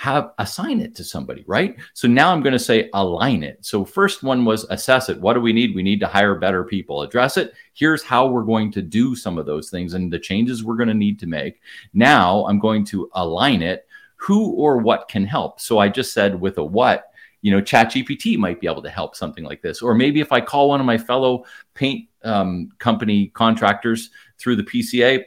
[0.00, 1.76] have assign it to somebody, right?
[1.92, 3.58] So now I'm going to say align it.
[3.60, 5.20] So first one was assess it.
[5.20, 5.74] What do we need?
[5.74, 7.02] We need to hire better people.
[7.02, 7.52] Address it.
[7.74, 10.88] Here's how we're going to do some of those things and the changes we're going
[10.88, 11.60] to need to make.
[11.92, 13.86] Now I'm going to align it.
[14.16, 15.60] Who or what can help?
[15.60, 17.09] So I just said with a what,
[17.42, 19.82] you know, ChatGPT might be able to help something like this.
[19.82, 24.62] Or maybe if I call one of my fellow paint um, company contractors through the
[24.62, 25.24] PCA,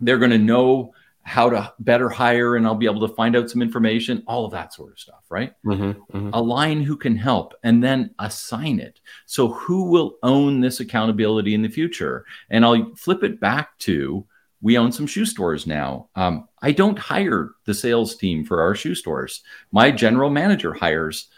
[0.00, 3.50] they're going to know how to better hire and I'll be able to find out
[3.50, 5.52] some information, all of that sort of stuff, right?
[5.64, 6.30] Mm-hmm, mm-hmm.
[6.32, 9.00] Align who can help and then assign it.
[9.26, 12.24] So, who will own this accountability in the future?
[12.48, 14.26] And I'll flip it back to
[14.62, 16.08] we own some shoe stores now.
[16.16, 19.42] Um, I don't hire the sales team for our shoe stores.
[19.72, 21.28] My general manager hires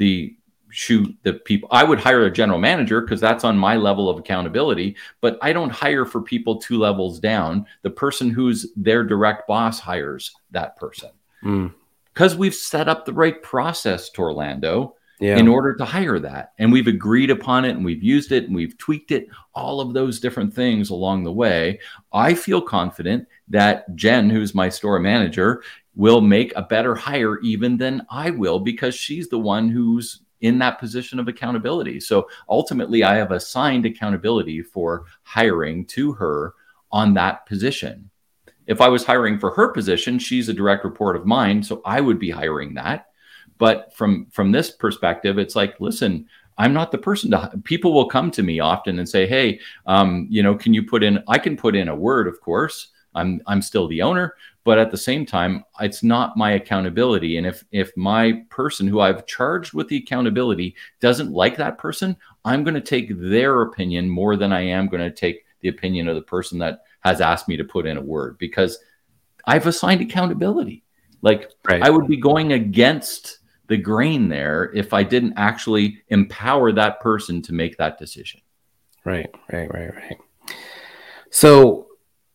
[0.00, 0.34] the
[0.70, 4.18] shoot the people i would hire a general manager because that's on my level of
[4.18, 9.46] accountability but i don't hire for people two levels down the person who's their direct
[9.46, 11.10] boss hires that person
[11.42, 12.38] because mm.
[12.38, 15.36] we've set up the right process Torlando yeah.
[15.36, 18.54] in order to hire that and we've agreed upon it and we've used it and
[18.54, 21.80] we've tweaked it all of those different things along the way
[22.12, 25.64] i feel confident that jen who's my store manager
[26.00, 30.58] will make a better hire even than i will because she's the one who's in
[30.58, 32.00] that position of accountability.
[32.00, 36.54] So ultimately, I have assigned accountability for hiring to her
[36.90, 38.10] on that position.
[38.66, 42.00] If I was hiring for her position, she's a direct report of mine, so I
[42.00, 43.06] would be hiring that.
[43.58, 47.50] But from from this perspective, it's like, listen, I'm not the person to.
[47.64, 51.02] People will come to me often and say, "Hey, um, you know, can you put
[51.02, 51.22] in?
[51.28, 52.88] I can put in a word, of course.
[53.14, 57.36] I'm I'm still the owner, but at the same time it's not my accountability.
[57.38, 62.16] And if if my person who i've charged with the accountability doesn't like that person
[62.44, 66.08] i'm going to take their opinion more than i am going to take the opinion
[66.08, 68.78] of the person that has asked me to put in a word because
[69.46, 70.84] i've assigned accountability.
[71.22, 71.82] Like right.
[71.82, 77.42] i would be going against the grain there if i didn't actually empower that person
[77.42, 78.40] to make that decision.
[79.04, 80.18] Right right right right.
[81.30, 81.89] So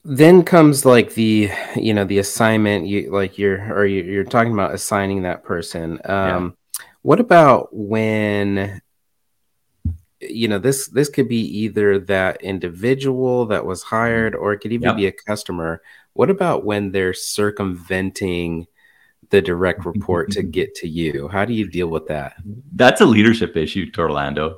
[0.05, 4.73] then comes like the you know the assignment you like you're or you're talking about
[4.73, 5.99] assigning that person.
[6.05, 6.85] Um yeah.
[7.01, 8.81] what about when
[10.21, 14.71] you know this this could be either that individual that was hired or it could
[14.71, 14.97] even yep.
[14.97, 15.81] be a customer.
[16.13, 18.67] What about when they're circumventing
[19.31, 21.27] the direct report to get to you?
[21.27, 22.35] How do you deal with that?
[22.73, 24.57] That's a leadership issue Torlando.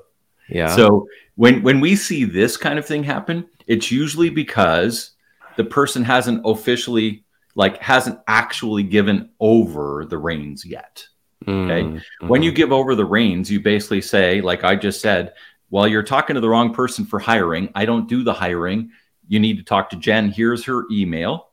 [0.50, 0.76] Yeah.
[0.76, 5.12] So when when we see this kind of thing happen it's usually because
[5.58, 11.08] the person hasn't officially like hasn't actually given over the reins yet.
[11.44, 11.84] Okay.
[11.84, 12.28] Mm-hmm.
[12.28, 15.34] When you give over the reins, you basically say, like I just said,
[15.70, 17.70] well, you're talking to the wrong person for hiring.
[17.76, 18.92] I don't do the hiring.
[19.28, 20.32] You need to talk to Jen.
[20.32, 21.50] Here's her email.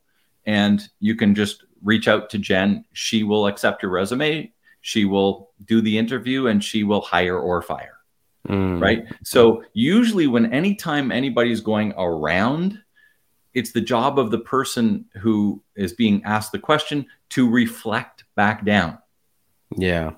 [0.47, 2.85] And you can just reach out to Jen.
[2.93, 4.53] She will accept your resume.
[4.83, 7.97] She will do the interview and she will hire or fire.
[8.49, 8.81] Mm.
[8.81, 9.07] Right.
[9.25, 12.83] So usually when anytime anybody's going around
[13.55, 18.65] it's the job of the person who is being asked the question to reflect back
[18.65, 18.99] down.
[19.77, 20.13] Yeah.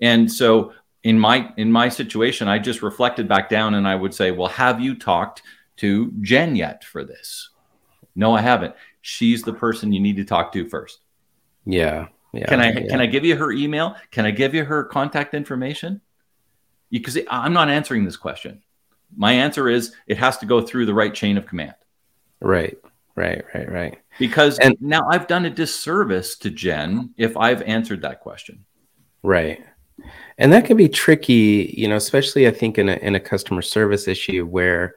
[0.00, 0.72] And so
[1.04, 4.46] in my in my situation i just reflected back down and i would say well
[4.46, 5.42] have you talked
[5.76, 7.50] to jen yet for this?
[8.14, 8.74] No i haven't.
[9.00, 11.00] She's the person you need to talk to first.
[11.64, 12.08] Yeah.
[12.32, 12.46] Yeah.
[12.46, 12.88] Can i yeah.
[12.88, 13.96] can i give you her email?
[14.10, 16.00] Can i give you her contact information?
[16.90, 18.62] Because i'm not answering this question.
[19.14, 21.74] My answer is it has to go through the right chain of command
[22.42, 22.76] Right.
[23.14, 23.98] Right, right, right.
[24.18, 28.64] Because and now I've done a disservice to Jen if I've answered that question.
[29.22, 29.62] Right.
[30.38, 33.62] And that can be tricky, you know, especially I think in a in a customer
[33.62, 34.94] service issue where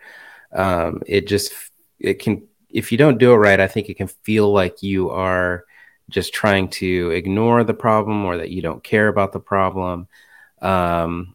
[0.54, 1.52] um, it just
[2.00, 5.10] it can if you don't do it right, I think it can feel like you
[5.10, 5.66] are
[6.10, 10.08] just trying to ignore the problem or that you don't care about the problem.
[10.62, 11.35] Um,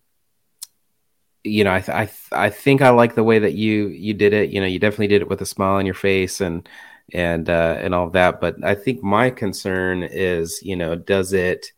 [1.44, 4.14] you know, I, th- I, th- I think I like the way that you, you
[4.14, 4.50] did it.
[4.50, 6.68] You know, you definitely did it with a smile on your face and,
[7.12, 8.40] and, uh, and all that.
[8.40, 11.72] But I think my concern is, you know, does it,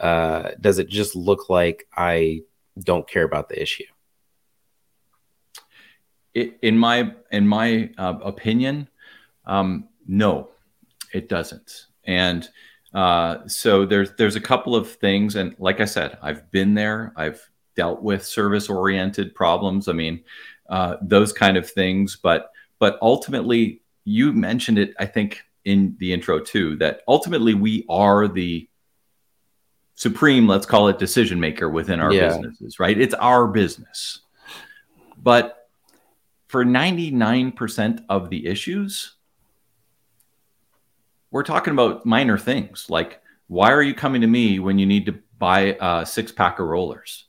[0.00, 2.42] uh, does it just look like I
[2.78, 3.84] don't care about the issue?
[6.34, 8.88] In my, in my uh, opinion,
[9.46, 10.50] um, no,
[11.12, 11.86] it doesn't.
[12.04, 12.48] And,
[12.94, 17.12] uh, so there's there's a couple of things, and like I said, I've been there.
[17.16, 19.86] I've dealt with service oriented problems.
[19.86, 20.24] I mean,
[20.68, 22.18] uh, those kind of things.
[22.20, 24.94] But but ultimately, you mentioned it.
[24.98, 28.68] I think in the intro too that ultimately we are the
[29.94, 32.28] supreme, let's call it decision maker within our yeah.
[32.28, 32.98] businesses, right?
[32.98, 34.20] It's our business.
[35.20, 35.68] But
[36.46, 39.16] for 99% of the issues,
[41.30, 45.06] we're talking about minor things like why are you coming to me when you need
[45.06, 47.27] to buy a six pack of rollers?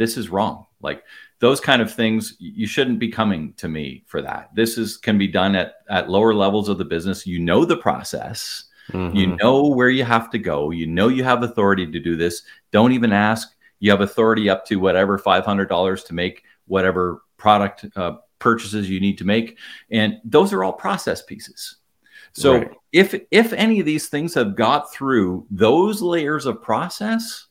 [0.00, 0.64] This is wrong.
[0.80, 1.04] Like
[1.40, 4.48] those kind of things you shouldn't be coming to me for that.
[4.54, 7.26] This is can be done at at lower levels of the business.
[7.26, 8.64] You know the process.
[8.92, 9.14] Mm-hmm.
[9.16, 10.70] you know where you have to go.
[10.70, 12.42] You know you have authority to do this.
[12.72, 13.54] Don't even ask.
[13.78, 19.18] You have authority up to whatever $500 to make whatever product uh, purchases you need
[19.18, 19.58] to make.
[19.92, 21.76] And those are all process pieces.
[22.32, 22.70] So Right.
[22.92, 27.46] if if any of these things have got through those layers of process,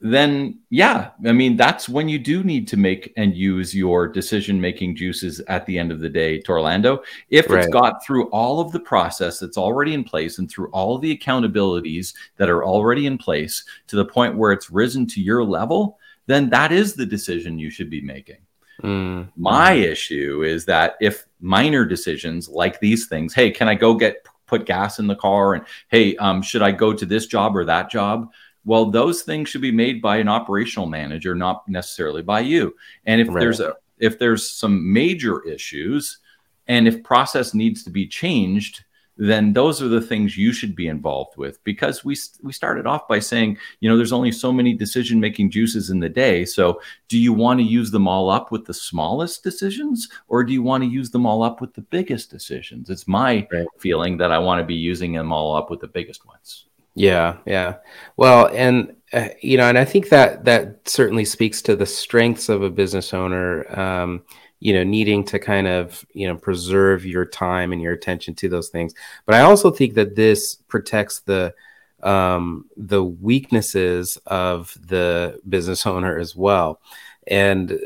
[0.00, 4.60] then yeah, I mean that's when you do need to make and use your decision
[4.60, 7.02] making juices at the end of the day Torlando.
[7.30, 10.98] If it's got through all of the process that's already in place and through all
[10.98, 15.42] the accountabilities that are already in place to the point where it's risen to your
[15.42, 18.38] level, then that is the decision you should be making.
[18.82, 19.28] Mm.
[19.36, 24.26] My issue is that if minor decisions like these things, hey, can I go get
[24.46, 25.54] put gas in the car?
[25.54, 28.30] And hey, um, should I go to this job or that job?
[28.66, 32.74] Well, those things should be made by an operational manager, not necessarily by you.
[33.06, 33.40] And if Right.
[33.40, 36.18] there's a if there's some major issues
[36.66, 38.84] and if process needs to be changed,
[39.16, 43.08] then those are the things you should be involved with because we we started off
[43.08, 46.44] by saying, you know, there's only so many decision making juices in the day.
[46.44, 50.52] So, do you want to use them all up with the smallest decisions or do
[50.52, 52.90] you want to use them all up with the biggest decisions?
[52.90, 53.66] It's my Right.
[53.78, 56.66] feeling that I want to be using them all up with the biggest ones.
[56.96, 57.76] Yeah, yeah.
[58.16, 62.48] Well, and uh, you know, and I think that that certainly speaks to the strengths
[62.48, 63.78] of a business owner.
[63.78, 64.22] Um,
[64.60, 68.48] you know, needing to kind of you know preserve your time and your attention to
[68.48, 68.94] those things.
[69.26, 71.54] But I also think that this protects the
[72.02, 76.80] um, the weaknesses of the business owner as well.
[77.26, 77.76] And uh,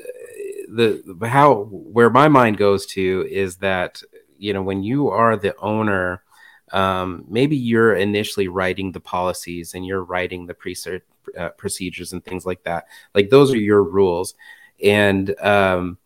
[0.69, 4.03] the how where my mind goes to is that
[4.39, 6.23] you know when you are the owner
[6.73, 10.77] um, maybe you're initially writing the policies and you're writing the pre-
[11.37, 12.87] uh, procedures and things like that.
[13.15, 14.35] Like those are your rules,
[14.83, 15.99] and um,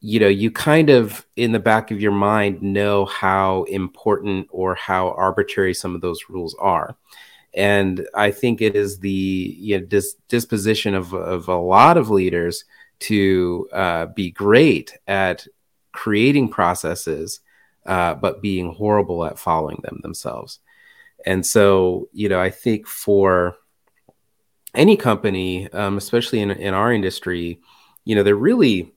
[0.00, 4.74] you know you kind of in the back of your mind know how important or
[4.74, 6.96] how arbitrary some of those rules are.
[7.54, 12.10] And I think it is the you know, dis- disposition of, of a lot of
[12.10, 12.64] leaders
[12.98, 15.46] to uh, be great at
[15.92, 17.40] creating processes
[17.86, 20.60] uh, but being horrible at following them themselves.
[21.24, 23.56] And so, you know, I think for
[24.74, 27.60] any company, um, especially in, in our industry,
[28.04, 28.92] you know, they're really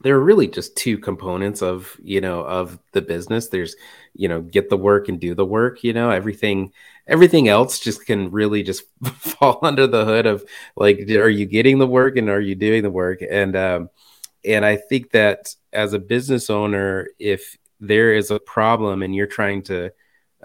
[0.00, 3.74] there are really just two components of you know of the business there's
[4.14, 6.72] you know get the work and do the work you know everything
[7.06, 10.44] everything else just can really just fall under the hood of
[10.76, 13.90] like are you getting the work and are you doing the work and um
[14.44, 19.26] and i think that as a business owner if there is a problem and you're
[19.26, 19.90] trying to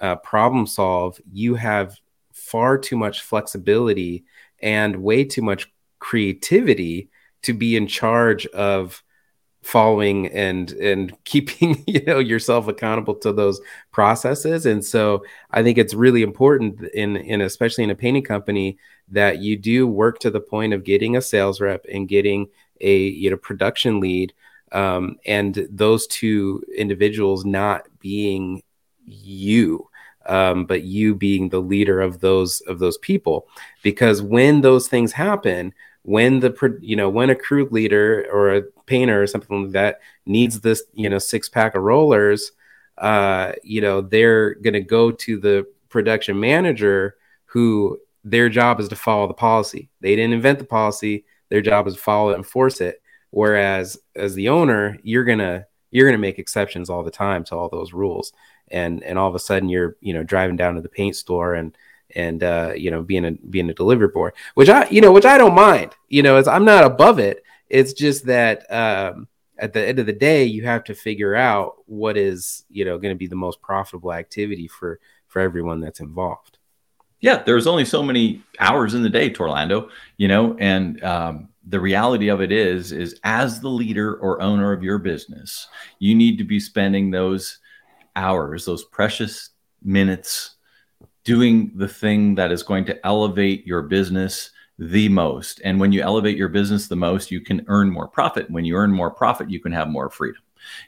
[0.02, 1.96] uh, problem solve you have
[2.32, 4.24] far too much flexibility
[4.62, 7.10] and way too much creativity
[7.44, 9.04] to be in charge of
[9.64, 14.66] following and and keeping you know yourself accountable to those processes.
[14.66, 18.78] And so i think it's really important in in especially in a painting company
[19.10, 22.48] that you do work to the point of getting a sales rep and getting
[22.82, 24.34] a you know production lead
[24.72, 28.62] um, and those two individuals not being
[29.06, 29.88] you
[30.26, 33.48] um, but you being the leader of those of those people.
[33.82, 38.62] Because when those things happen when the you know when a crew leader or a
[38.86, 42.52] painter or something like that needs this you know six pack of rollers
[42.98, 48.90] uh you know they're going to go to the production manager who their job is
[48.90, 49.90] to follow the policy.
[50.02, 53.98] They didn't invent the policy their job is to follow it and enforce it whereas
[54.16, 57.94] as the owner you're to you're to make exceptions all the time to all those
[57.94, 58.34] rules
[58.72, 61.54] and and all of a sudden you're you know driving down to the paint store
[61.54, 61.78] and
[62.16, 65.26] and uh, you know being a being a delivery boy, which I you know which
[65.26, 65.96] I don't mind.
[66.10, 67.44] You know, as I'm not above it.
[67.70, 71.78] It's just that um, at the end of the day, you have to figure out
[71.86, 76.00] what is you know going to be the most profitable activity for for everyone that's
[76.00, 76.60] involved.
[77.24, 79.90] Yeah, there's only so many hours in the day, Torlando.
[80.18, 84.74] You know, and um, the reality of it is, is as the leader or owner
[84.74, 87.60] of your business, you need to be spending those
[88.18, 90.56] hours, those precious minutes
[91.24, 95.62] doing the thing that is going to elevate your business the most.
[95.64, 98.52] And when you elevate your business the most, you can earn more profit.
[98.52, 100.43] When you earn more profit, you can have more freedom.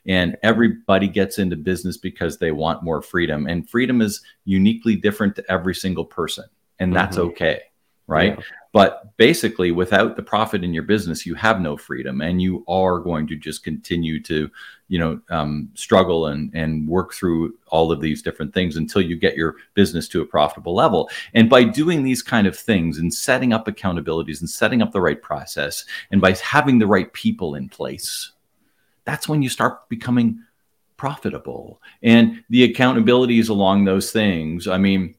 [0.06, 3.48] And everybody gets into business because they want more freedom.
[3.48, 6.46] And freedom is uniquely different to every single person.
[6.80, 7.30] And that's mm-hmm.
[7.30, 7.62] okay.
[8.08, 8.38] Right.
[8.38, 8.44] Yeah.
[8.72, 13.00] But basically, without the profit in your business, you have no freedom, and you are
[13.00, 14.52] going to just continue to,
[14.90, 19.16] you know, um, struggle and and work through all of these different things until you
[19.16, 21.10] get your business to a profitable level.
[21.34, 25.02] And by doing these kind of things and setting up accountabilities and setting up the
[25.02, 28.34] right process, and by having the right people in place,
[29.06, 30.40] that's when you start becoming
[30.98, 31.82] profitable.
[32.02, 34.68] And the accountabilities along those things.
[34.68, 35.16] I mean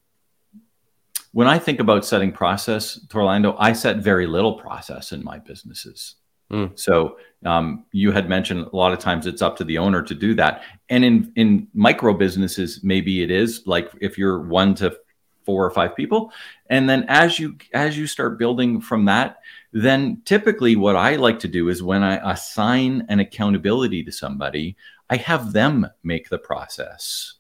[1.36, 6.14] when I think about setting process, Torlando, I set very little process in my businesses.
[6.50, 6.78] Mm.
[6.78, 10.14] So um, you had mentioned a lot of times it's up to the owner to
[10.14, 14.96] do that, and in in micro businesses, maybe it is like if you're one to
[15.44, 16.32] four or five people,
[16.70, 19.40] and then as you as you start building from that,
[19.82, 24.76] then typically what I like to do is when I assign an accountability to somebody,
[25.10, 27.34] I have them make the process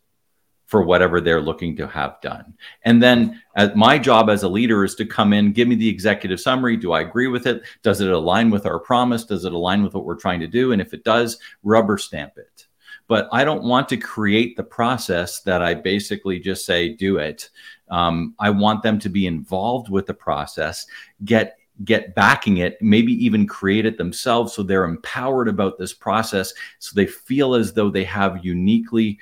[0.66, 2.52] for whatever they're looking to have done.
[2.82, 5.88] And then uh, my job as a leader is to come in, give me the
[5.88, 6.76] executive summary.
[6.76, 7.62] Do I agree with it?
[7.82, 9.24] Does it align with our promise?
[9.24, 10.72] Does it align with what we're trying to do?
[10.72, 12.66] And if it does, rubber stamp it.
[13.08, 17.48] But I don't want to create the process that I basically just say, do it.
[17.88, 20.86] Um, I want them to be involved with the process,
[21.24, 26.52] get get backing it, maybe even create it themselves so they're empowered about this process
[26.78, 29.18] so they feel as though they have uniquely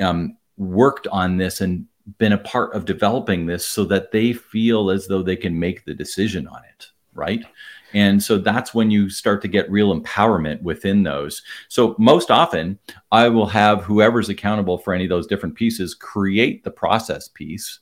[0.00, 1.86] um, worked on this and
[2.18, 5.84] been a part of developing this so that they feel as though they can make
[5.84, 7.44] the decision on it right?
[7.92, 11.42] And so that's when you start to get real empowerment within those.
[11.68, 12.78] So most often
[13.12, 17.80] i will have whoever's accountable for any of those different pieces create the process piece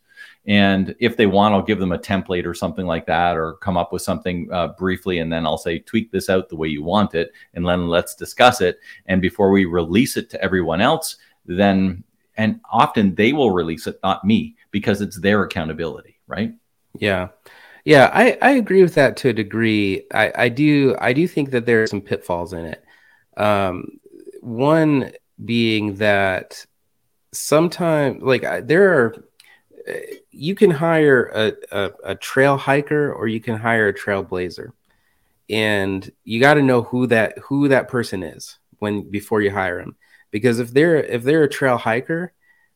[0.48, 3.76] and if they want i'll give them a template or something like that or come
[3.76, 6.82] up with something uh, briefly and then i'll say tweak this out the way you
[6.82, 8.80] want it and then let's discuss it.
[9.06, 12.02] And before we release it to everyone else then
[12.36, 16.54] and often they will release it not me because it's their accountability right?
[16.98, 17.28] Yeah.
[17.84, 20.06] Yeah i i agree with that to a degree.
[20.12, 22.82] I i do i do think that there are some pitfalls in it.
[23.36, 24.00] Um
[24.40, 25.12] one
[25.44, 26.64] being that
[27.32, 29.24] sometimes like there are
[30.38, 34.72] you can hire a, a, a trail hiker or you can hire a trailblazer.
[35.50, 39.78] And you got to know who that who that person is when before you hire
[39.78, 39.96] them
[40.30, 42.32] because if they're if they're a trail hiker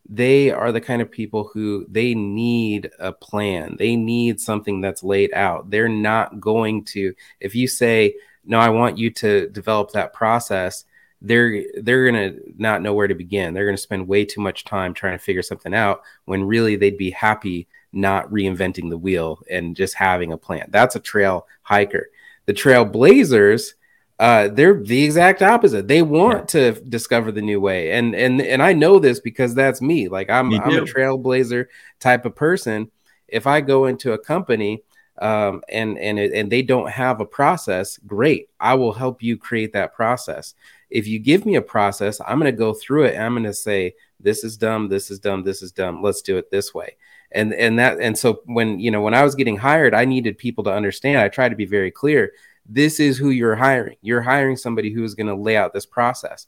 [0.08, 3.76] they are the kind of people who they need a plan.
[3.78, 5.70] They need something that's laid out.
[5.70, 10.84] They're not going to if you say no i want you to develop that process
[11.22, 14.40] they're they're going to not know where to begin they're going to spend way too
[14.40, 18.98] much time trying to figure something out when really they'd be happy not reinventing the
[18.98, 22.10] wheel and just having a plan that's a trail hiker
[22.46, 23.74] the trailblazers
[24.22, 25.88] uh, they're the exact opposite.
[25.88, 26.70] They want yeah.
[26.74, 30.06] to discover the new way, and and and I know this because that's me.
[30.06, 31.66] Like I'm I'm a trailblazer
[31.98, 32.92] type of person.
[33.26, 34.84] If I go into a company
[35.18, 38.48] um, and and it, and they don't have a process, great.
[38.60, 40.54] I will help you create that process.
[40.92, 43.44] If you give me a process, I'm going to go through it and I'm going
[43.44, 46.02] to say this is dumb, this is dumb, this is dumb.
[46.02, 46.96] Let's do it this way.
[47.32, 50.36] And and that and so when you know when I was getting hired, I needed
[50.36, 51.18] people to understand.
[51.18, 52.32] I tried to be very clear
[52.66, 53.96] this is who you're hiring.
[54.02, 56.46] You're hiring somebody who is going to lay out this process.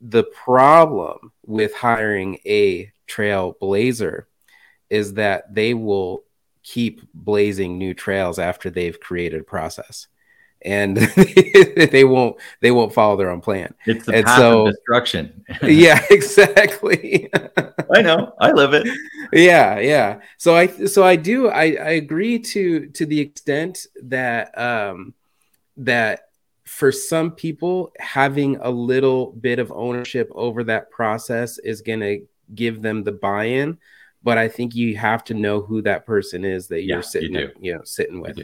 [0.00, 4.24] The problem with hiring a trailblazer
[4.90, 6.24] is that they will
[6.62, 10.08] keep blazing new trails after they've created a process
[10.64, 10.96] and
[11.76, 13.74] they won't they won't follow their own plan.
[13.86, 15.44] It's the and path so, of destruction.
[15.62, 17.30] yeah, exactly.
[17.94, 18.34] I know.
[18.40, 18.86] I live it.
[19.32, 20.20] Yeah, yeah.
[20.38, 25.14] So I so I do I, I agree to to the extent that um
[25.76, 26.28] that
[26.64, 32.26] for some people, having a little bit of ownership over that process is going to
[32.54, 33.78] give them the buy in.
[34.22, 37.50] But I think you have to know who that person is that you're sitting, you,
[37.60, 38.38] you, know, sitting with.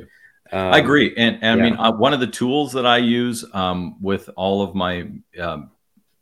[0.53, 1.67] Um, I agree, and, and yeah.
[1.67, 5.09] I mean, uh, one of the tools that I use um, with all of my
[5.39, 5.71] um,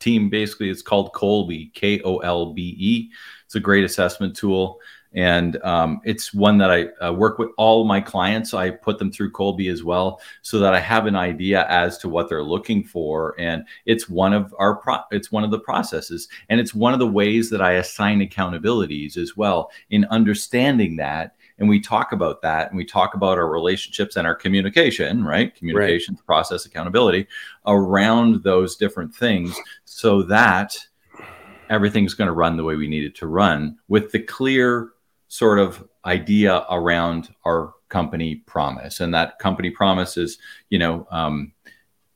[0.01, 3.11] team basically is called Kolbe, K O L B E.
[3.47, 4.81] It's a great assessment tool
[5.15, 8.53] and um, it's one that I uh, work with all my clients.
[8.53, 12.09] I put them through Kolbe as well, so that I have an idea as to
[12.09, 13.35] what they're looking for.
[13.39, 16.99] And it's one of our pro- it's one of the processes, and it's one of
[16.99, 19.71] the ways that I assign accountabilities as well.
[19.91, 24.27] In understanding that, and we talk about that, and we talk about our relationships and
[24.27, 25.55] our communication, right?
[25.55, 26.27] Communication, right.
[26.27, 27.27] process, accountability
[27.67, 29.57] around those different things,
[29.87, 30.77] so that
[31.71, 34.91] everything's going to run the way we need it to run with the clear
[35.29, 40.39] sort of idea around our company promise and that company promise is
[40.71, 41.53] you know um,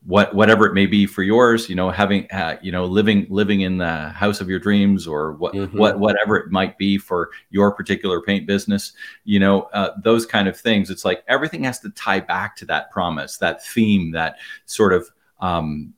[0.04, 3.60] what whatever it may be for yours you know having uh, you know living living
[3.60, 5.78] in the house of your dreams or what mm-hmm.
[5.78, 8.92] what whatever it might be for your particular paint business
[9.24, 12.64] you know uh, those kind of things it's like everything has to tie back to
[12.64, 14.36] that promise that theme that
[14.66, 15.08] sort of
[15.40, 15.94] um,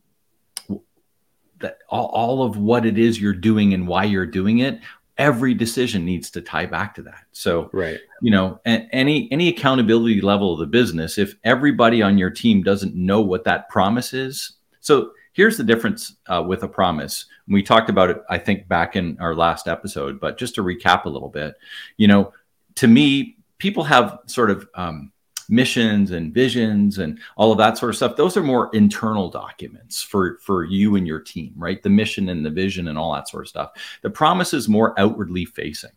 [1.61, 4.81] that all, all of what it is you're doing and why you're doing it
[5.17, 7.25] every decision needs to tie back to that.
[7.33, 12.31] So, right, you know, any any accountability level of the business, if everybody on your
[12.31, 17.27] team doesn't know what that promise is, so here's the difference uh, with a promise.
[17.47, 21.05] We talked about it, I think, back in our last episode, but just to recap
[21.05, 21.57] a little bit,
[21.97, 22.33] you know,
[22.77, 25.13] to me, people have sort of um,
[25.49, 28.17] missions and visions and all of that sort of stuff.
[28.17, 31.83] Those are more internal documents for for you and your team right?
[31.83, 33.73] The mission and the vision and all that sort of stuff.
[34.03, 35.93] The promise is more outwardly facing.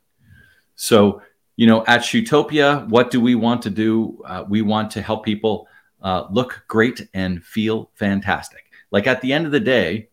[0.76, 1.22] So
[1.56, 4.22] you know at shootopia what do we want to do?
[4.26, 5.68] Uh, we want to help people
[6.02, 8.66] uh, look great and feel fantastic.
[8.91, 10.10] Like at the end of the day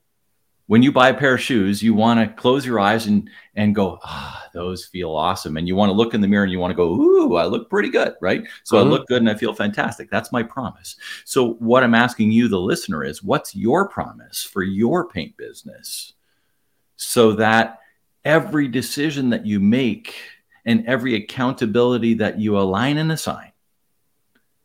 [0.67, 3.75] when you buy a pair of shoes, you want to close your eyes and and
[3.75, 5.57] go, ah, those feel awesome.
[5.57, 7.45] And you want to look in the mirror and you want to go, ooh, I
[7.45, 8.45] look pretty good, right?
[8.65, 8.89] So mm-hmm.
[8.89, 10.11] I look good and I feel fantastic.
[10.11, 10.97] That's my promise.
[11.25, 16.15] So what I'm asking you, the listener, is what's your promise for your paint business?
[16.97, 17.81] So that
[18.25, 20.15] every decision that you make
[20.65, 23.53] and every accountability that you align and assign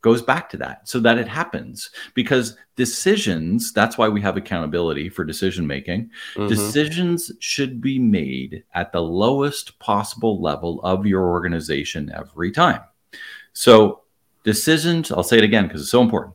[0.02, 1.90] goes back to that so that it happens.
[2.14, 6.10] Because decisions that's why we have accountability for decision making.
[6.36, 6.48] Mm-hmm.
[6.48, 12.82] decisions should be made at the lowest possible level of your organization every time.
[13.54, 14.02] So
[14.44, 16.34] decisions i'll say it again because it's so important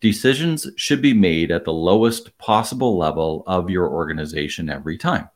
[0.00, 5.28] decisions should be made at the lowest possible level of your organization every time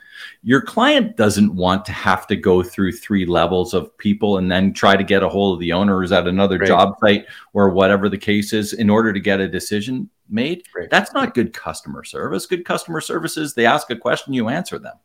[0.42, 4.72] your client doesn't want to have to go through three levels of people and then
[4.72, 6.68] try to get a hold of the owners at another right.
[6.68, 10.64] job site or whatever the case is in order to get a decision made.
[10.74, 10.90] Right.
[10.90, 12.46] That's not good customer service.
[12.46, 14.96] Good customer service is they ask a question, you answer them.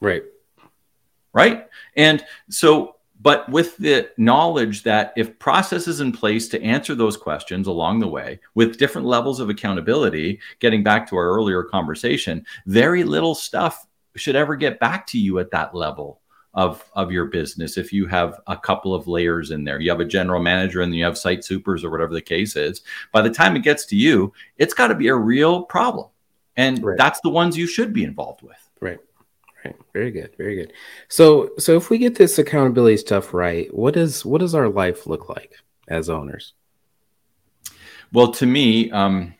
[0.00, 0.22] Right.
[1.32, 1.66] Right.
[1.96, 7.66] And so, but with the knowledge that if processes in place to answer those questions
[7.66, 13.02] along the way with different levels of accountability, getting back to our earlier conversation, very
[13.02, 16.20] little stuff should ever get back to you at that level
[16.52, 19.80] of of your business if you have a couple of layers in there.
[19.80, 22.82] You have a general manager and you have site supers or whatever the case is.
[23.10, 26.08] By the time it gets to you it's got to be a real problem.
[26.58, 26.98] And right.
[26.98, 28.70] that's the ones you should be involved with.
[28.80, 28.98] Right
[29.64, 29.76] right.
[29.92, 30.34] Very good.
[30.36, 30.72] Very good.
[31.08, 35.06] So so if we get this accountability stuff right what is what does our life
[35.06, 35.54] look like
[35.88, 36.54] as owners?
[38.12, 39.34] Well to me um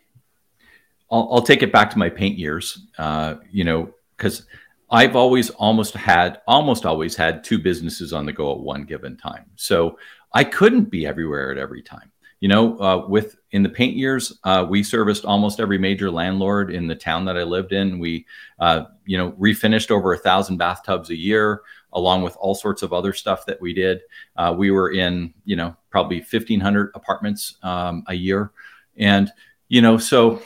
[1.11, 2.87] I'll, I'll take it back to my paint years.
[2.97, 4.45] Uh you know because
[4.89, 9.17] I've always almost had almost always had two businesses on the go at one given
[9.17, 9.45] time.
[9.55, 9.97] So
[10.33, 12.11] I couldn't be everywhere at every time.
[12.41, 16.71] You know, uh, with in the paint years, uh, we serviced almost every major landlord
[16.71, 17.97] in the town that I lived in.
[17.97, 18.25] We,
[18.59, 21.61] uh, you know, refinished over a thousand bathtubs a year,
[21.93, 24.01] along with all sorts of other stuff that we did.
[24.35, 28.51] Uh, we were in, you know, probably fifteen hundred apartments um, a year,
[28.97, 29.31] and
[29.69, 30.41] you know, so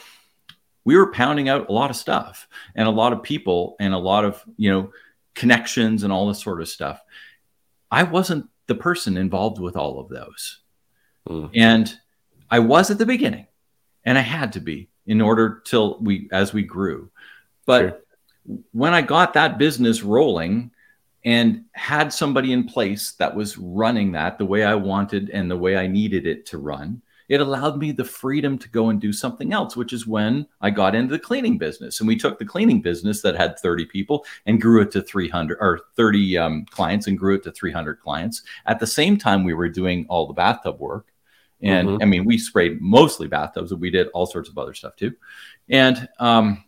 [0.84, 3.98] we were pounding out a lot of stuff and a lot of people and a
[3.98, 4.90] lot of you know
[5.34, 7.00] connections and all this sort of stuff
[7.90, 10.60] i wasn't the person involved with all of those
[11.28, 11.50] mm.
[11.54, 11.98] and
[12.50, 13.46] i was at the beginning
[14.04, 17.10] and i had to be in order till we as we grew
[17.66, 18.58] but sure.
[18.72, 20.70] when i got that business rolling
[21.24, 25.56] and had somebody in place that was running that the way i wanted and the
[25.56, 27.00] way i needed it to run
[27.30, 30.70] it allowed me the freedom to go and do something else, which is when I
[30.70, 32.00] got into the cleaning business.
[32.00, 35.56] And we took the cleaning business that had 30 people and grew it to 300
[35.60, 38.42] or 30 um, clients and grew it to 300 clients.
[38.66, 41.06] At the same time, we were doing all the bathtub work.
[41.62, 42.02] And mm-hmm.
[42.02, 45.14] I mean, we sprayed mostly bathtubs, but we did all sorts of other stuff too.
[45.68, 46.64] And, um,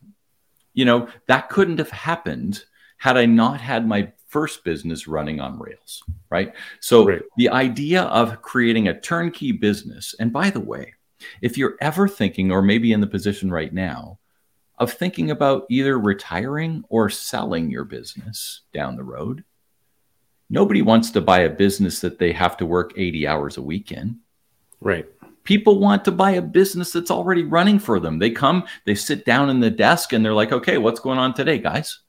[0.75, 2.65] you know, that couldn't have happened
[2.99, 6.55] had I not had my first business running on Rails, right?
[6.80, 7.22] So right.
[7.37, 10.95] the idea of creating a turnkey business, and by the way,
[11.43, 14.18] if you're ever thinking, or maybe in the position right now,
[14.78, 19.45] of thinking about either retiring or selling your business down the road,
[20.49, 23.93] nobody wants to buy a business that they have to work 80 hours a week
[23.93, 24.18] in.
[24.80, 25.07] Right.
[25.45, 28.18] People want to buy a business that's already running for them.
[28.18, 31.35] They come, they sit down in the desk, and they're like, okay, what's going on
[31.35, 32.01] today, guys?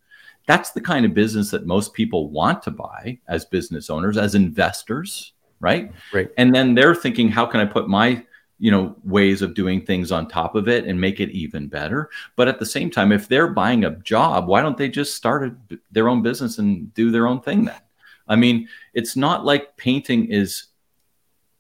[0.48, 4.36] That's the kind of business that most people want to buy as business owners, as
[4.36, 5.92] investors, right?
[6.12, 6.30] Right.
[6.38, 8.24] And then they're thinking, how can I put my
[8.60, 12.10] you know ways of doing things on top of it and make it even better
[12.36, 15.44] but at the same time if they're buying a job why don't they just start
[15.44, 17.82] a, their own business and do their own thing then
[18.28, 20.68] i mean it's not like painting is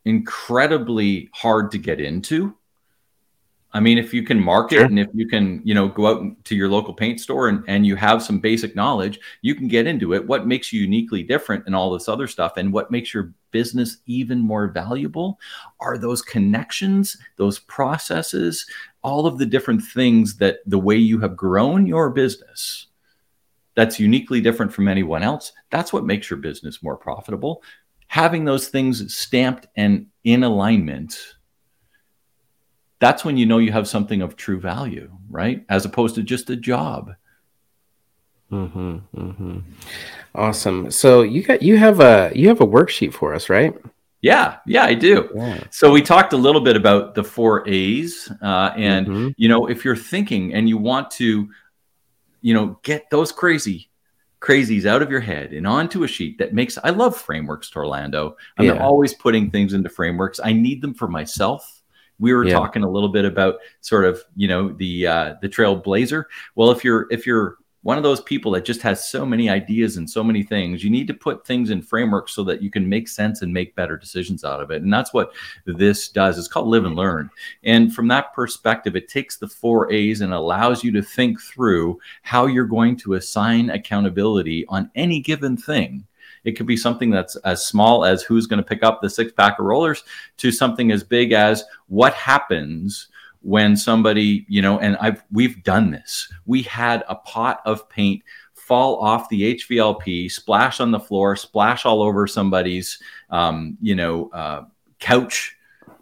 [0.05, 2.55] incredibly hard to get into
[3.76, 4.86] I mean, if you can market sure.
[4.86, 7.88] and if you can, you know, go out to your local paint store and, and
[7.88, 10.28] you have some basic knowledge, you can get into it.
[10.28, 13.97] What makes you uniquely different and all this other stuff, and what makes your business
[14.05, 15.39] even more valuable
[15.80, 18.65] are those connections, those processes,
[19.01, 22.88] all of the different things that the way you have grown your business
[23.76, 25.51] that's uniquely different from anyone else.
[25.71, 27.63] That's what makes your business more profitable.
[28.07, 31.17] Having those things stamped and in alignment
[33.04, 35.66] that's when you know you have something of true value, right?
[35.68, 37.14] As opposed to just a job.
[38.51, 39.60] Mm-hmm, mm-hmm.
[40.36, 40.89] Awesome.
[40.89, 43.74] So you got you have a you have a worksheet for us, right?
[44.22, 45.30] Yeah, yeah, I do.
[45.36, 45.64] Yeah.
[45.70, 49.30] So we talked a little bit about the four A's, uh, and mm-hmm.
[49.36, 51.49] you know, if you're thinking and you want to,
[52.41, 53.89] you know, get those crazy
[54.39, 58.36] crazies out of your head and onto a sheet that makes I love frameworks Torlando.
[58.58, 58.78] I'm yeah.
[58.78, 60.39] always putting things into frameworks.
[60.41, 61.82] I need them for myself.
[62.20, 62.53] We were yeah.
[62.53, 66.26] talking a little bit about sort of, you know, the uh the trailblazer.
[66.55, 69.97] Well, if you're if you're one of those people that just has so many ideas
[69.97, 70.84] and so many things.
[70.84, 73.76] You need to put things in framework so that you can make sense and make
[73.76, 74.82] better decisions out of it.
[74.82, 75.34] And that's what
[75.66, 76.38] this does.
[76.38, 77.30] It's called live and learn.
[77.64, 81.99] And from that perspective, it takes the four A's and allows you to think through
[82.22, 86.05] how you're going to assign accountability on any given thing.
[86.44, 89.32] It could be something that's as small as who's going to pick up the six
[89.32, 90.04] pack of rollers
[90.38, 93.08] to something as big as what happens
[93.41, 96.32] when somebody, you know, and I've we've done this.
[96.46, 98.24] We had a pot of paint
[98.54, 102.98] fall off the HVLP, splash on the floor, splash all over somebody's,
[103.30, 104.64] um, you know, uh,
[105.00, 105.58] couch,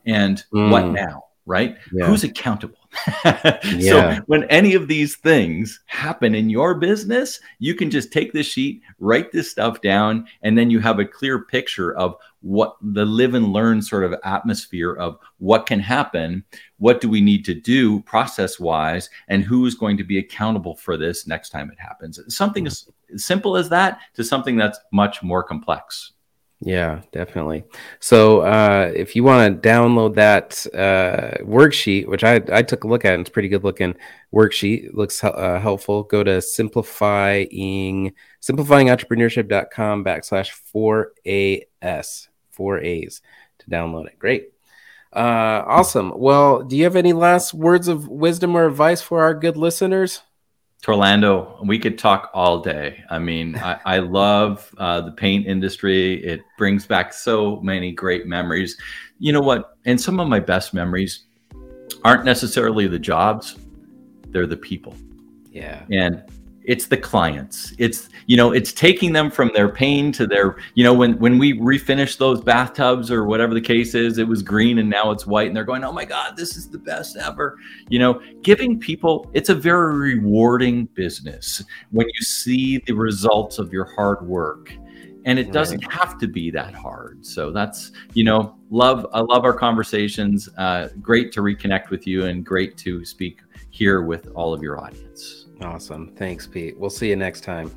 [0.06, 0.72] and mm.
[0.72, 1.24] what now?
[1.52, 1.76] Right?
[1.92, 2.06] Yeah.
[2.06, 2.78] Who's accountable?
[3.26, 4.16] yeah.
[4.16, 8.48] So when any of these things happen in your business, you can just take this
[8.48, 13.04] sheet, write this stuff down, and then you have a clear picture of what the
[13.04, 16.42] live and learn sort of atmosphere of what can happen,
[16.78, 20.78] what do we need to do process wise, and who is going to be accountable
[20.78, 22.18] for this next time it happens.
[22.34, 22.68] Something hmm.
[22.68, 22.88] as
[23.18, 26.14] simple as that to something that's much more complex.
[26.64, 27.64] Yeah, definitely.
[28.00, 32.88] So uh, if you want to download that uh, worksheet, which I, I took a
[32.88, 33.96] look at, and it's pretty good looking
[34.32, 36.04] worksheet, looks uh, helpful.
[36.04, 43.22] Go to simplifying simplifyingentrepreneurship.com backslash four AS four A's
[43.58, 44.20] to download it.
[44.20, 44.50] Great.
[45.12, 46.14] Uh, awesome.
[46.16, 50.22] Well, do you have any last words of wisdom or advice for our good listeners?
[50.82, 53.04] Torlando, we could talk all day.
[53.10, 56.24] I mean, I, I love uh, the paint industry.
[56.24, 58.78] It brings back so many great memories.
[59.20, 59.78] You know what?
[59.86, 61.26] And some of my best memories
[62.04, 63.58] aren't necessarily the jobs,
[64.30, 64.96] they're the people.
[65.52, 65.84] Yeah.
[65.92, 66.24] And
[66.64, 67.74] it's the clients.
[67.78, 71.38] It's you know it's taking them from their pain to their you know when when
[71.38, 75.26] we refinish those bathtubs or whatever the case is it was green and now it's
[75.26, 77.58] white and they're going oh my god this is the best ever.
[77.90, 83.74] You know giving people it's a very rewarding business when you see the results of
[83.74, 84.74] your hard work.
[85.24, 87.24] And it doesn't have to be that hard.
[87.24, 90.50] So that's you know love i love our conversations.
[90.58, 94.80] Uh, great to reconnect with you and great to speak here with all of your
[94.80, 96.16] audience Awesome.
[96.16, 96.80] Thanks, Pete.
[96.80, 97.72] We'll see you next time.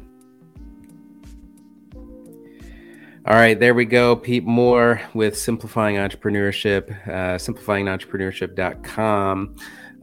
[3.26, 4.16] All right, there we go.
[4.16, 9.56] Pete Mohr with Simplifying Entrepreneurship, uh, simplifyingentrepreneurship.com.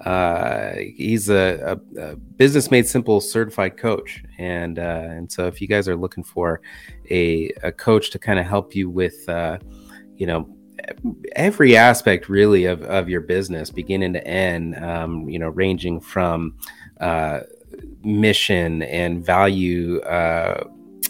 [0.03, 5.61] Uh, he's a, a, a, business made simple certified coach, and uh, and so if
[5.61, 6.61] you guys are looking for
[7.11, 9.59] a, a coach to kind of help you with, uh,
[10.15, 10.49] you know,
[11.35, 16.57] every aspect really of, of your business, beginning to end, um, you know, ranging from
[16.99, 17.41] uh,
[18.03, 20.63] mission and value uh,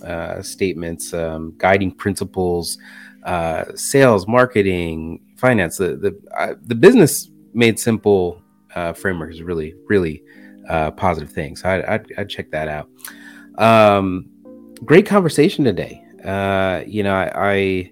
[0.03, 2.77] uh, statements, um, guiding principles,
[3.23, 5.77] uh, sales, marketing, finance.
[5.77, 8.41] The the uh, the business made simple
[8.75, 10.23] uh, framework is really really
[10.69, 11.55] uh, positive thing.
[11.55, 12.89] So I, I'd, I'd check that out.
[13.57, 14.29] Um,
[14.85, 16.03] great conversation today.
[16.87, 17.91] you know, I, I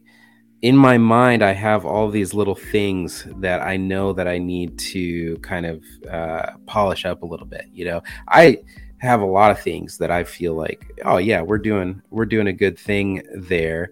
[0.62, 4.78] in my mind, I have all these little things that I know that I need
[4.80, 7.68] to kind of uh, polish up a little bit.
[7.72, 8.58] You know, I
[8.98, 12.48] have a lot of things that I feel like, oh yeah, we're doing we're doing
[12.48, 13.92] a good thing there,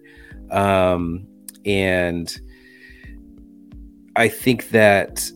[0.50, 1.26] um,
[1.64, 2.38] and
[4.14, 5.30] I think that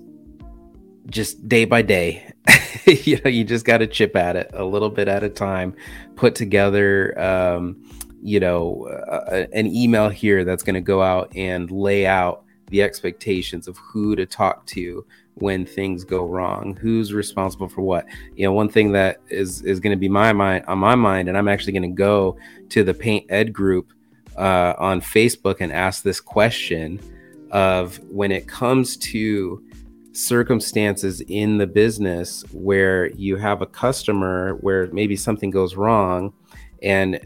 [1.07, 2.30] just day by day,
[2.87, 5.74] you know, you just got to chip at it a little bit at a time,
[6.14, 7.18] put together.
[7.18, 7.83] Um,
[8.22, 12.82] you know, uh, an email here that's going to go out and lay out the
[12.82, 15.04] expectations of who to talk to
[15.34, 16.76] when things go wrong.
[16.80, 18.06] Who's responsible for what?
[18.36, 21.28] You know one thing that is is going to be my mind on my mind
[21.28, 22.36] and i'm actually going to go
[22.70, 23.92] to the paint ed group
[24.36, 27.00] uh, on facebook and ask this question
[27.50, 29.62] of when it comes to
[30.12, 36.32] circumstances in the business where you have a customer where maybe something goes wrong
[36.82, 37.20] and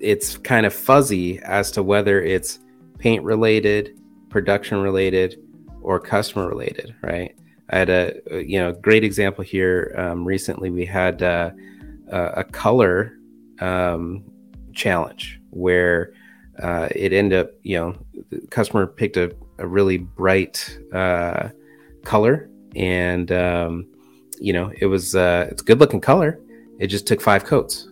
[0.00, 2.58] it's kind of fuzzy as to whether it's
[2.98, 3.98] paint related
[4.30, 5.40] production related
[5.82, 7.34] or customer related, right?
[7.70, 10.70] I had a you know great example here um, recently.
[10.70, 11.50] We had uh,
[12.10, 13.18] a color
[13.60, 14.24] um,
[14.72, 16.12] challenge where
[16.62, 17.96] uh, it ended up you know
[18.30, 21.48] the customer picked a, a really bright uh,
[22.04, 23.86] color and um,
[24.38, 26.38] you know it was uh, it's good looking color.
[26.78, 27.88] It just took five coats.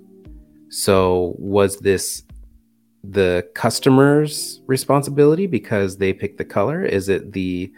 [0.74, 2.24] So was this
[3.04, 6.84] the customer's responsibility because they pick the color?
[6.84, 7.72] Is it the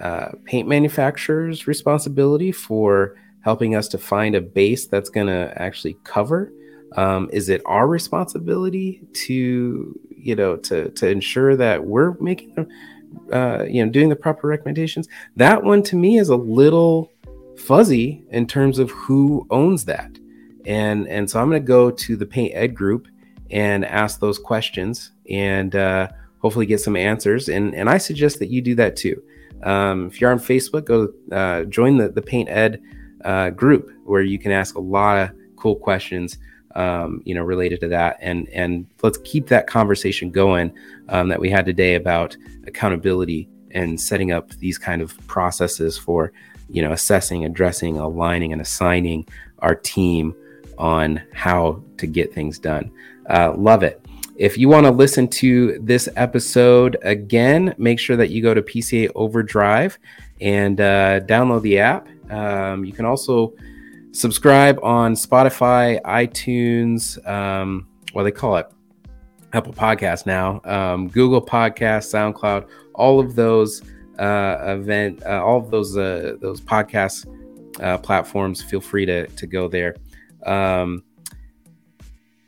[0.00, 5.96] uh, paint manufacturer's responsibility for helping us to find a base that's going to actually
[6.02, 6.52] cover?
[6.96, 13.38] Um, is it our responsibility to you know to to ensure that we're making the
[13.38, 15.06] uh, you know doing the proper recommendations?
[15.36, 17.12] That one to me is a little
[17.58, 20.18] fuzzy in terms of who owns that,
[20.66, 23.08] and and so I'm going to go to the Paint Ed group
[23.50, 26.08] and ask those questions and uh,
[26.38, 27.48] hopefully get some answers.
[27.48, 29.22] And and I suggest that you do that too.
[29.62, 32.80] Um, if you're on Facebook, go uh, join the the Paint Ed
[33.24, 36.38] uh, group where you can ask a lot of cool questions.
[36.76, 40.72] Um, you know, related to that, and and let's keep that conversation going
[41.08, 46.32] um, that we had today about accountability and setting up these kind of processes for
[46.68, 49.26] you know assessing, addressing, aligning, and assigning
[49.58, 50.32] our team
[50.80, 52.90] on how to get things done.
[53.28, 54.04] Uh, love it.
[54.36, 58.62] If you want to listen to this episode again, make sure that you go to
[58.62, 59.98] PCA Overdrive
[60.40, 62.08] and uh, download the app.
[62.30, 63.52] Um, you can also
[64.12, 68.66] subscribe on Spotify, iTunes, um, well, they call it
[69.52, 73.82] Apple Podcast now, um, Google Podcast, SoundCloud, all of those
[74.18, 77.26] uh, event, uh, all of those uh, those podcast
[77.80, 78.62] uh, platforms.
[78.62, 79.96] Feel free to to go there.
[80.46, 81.04] Um,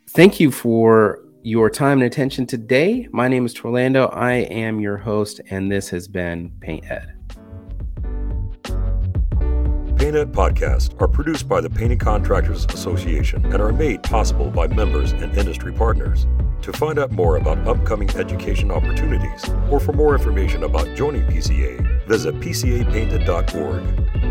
[0.09, 3.07] thank you for your time and attention today.
[3.11, 4.15] My name is Torlando.
[4.15, 7.09] I am your host, and this has been Paint Ed.
[9.97, 14.67] Paint Ed podcasts are produced by the Painting Contractors Association and are made possible by
[14.67, 16.27] members and industry partners.
[16.63, 22.07] To find out more about upcoming education opportunities or for more information about joining PCA,
[22.07, 24.22] visit pcapainted.org.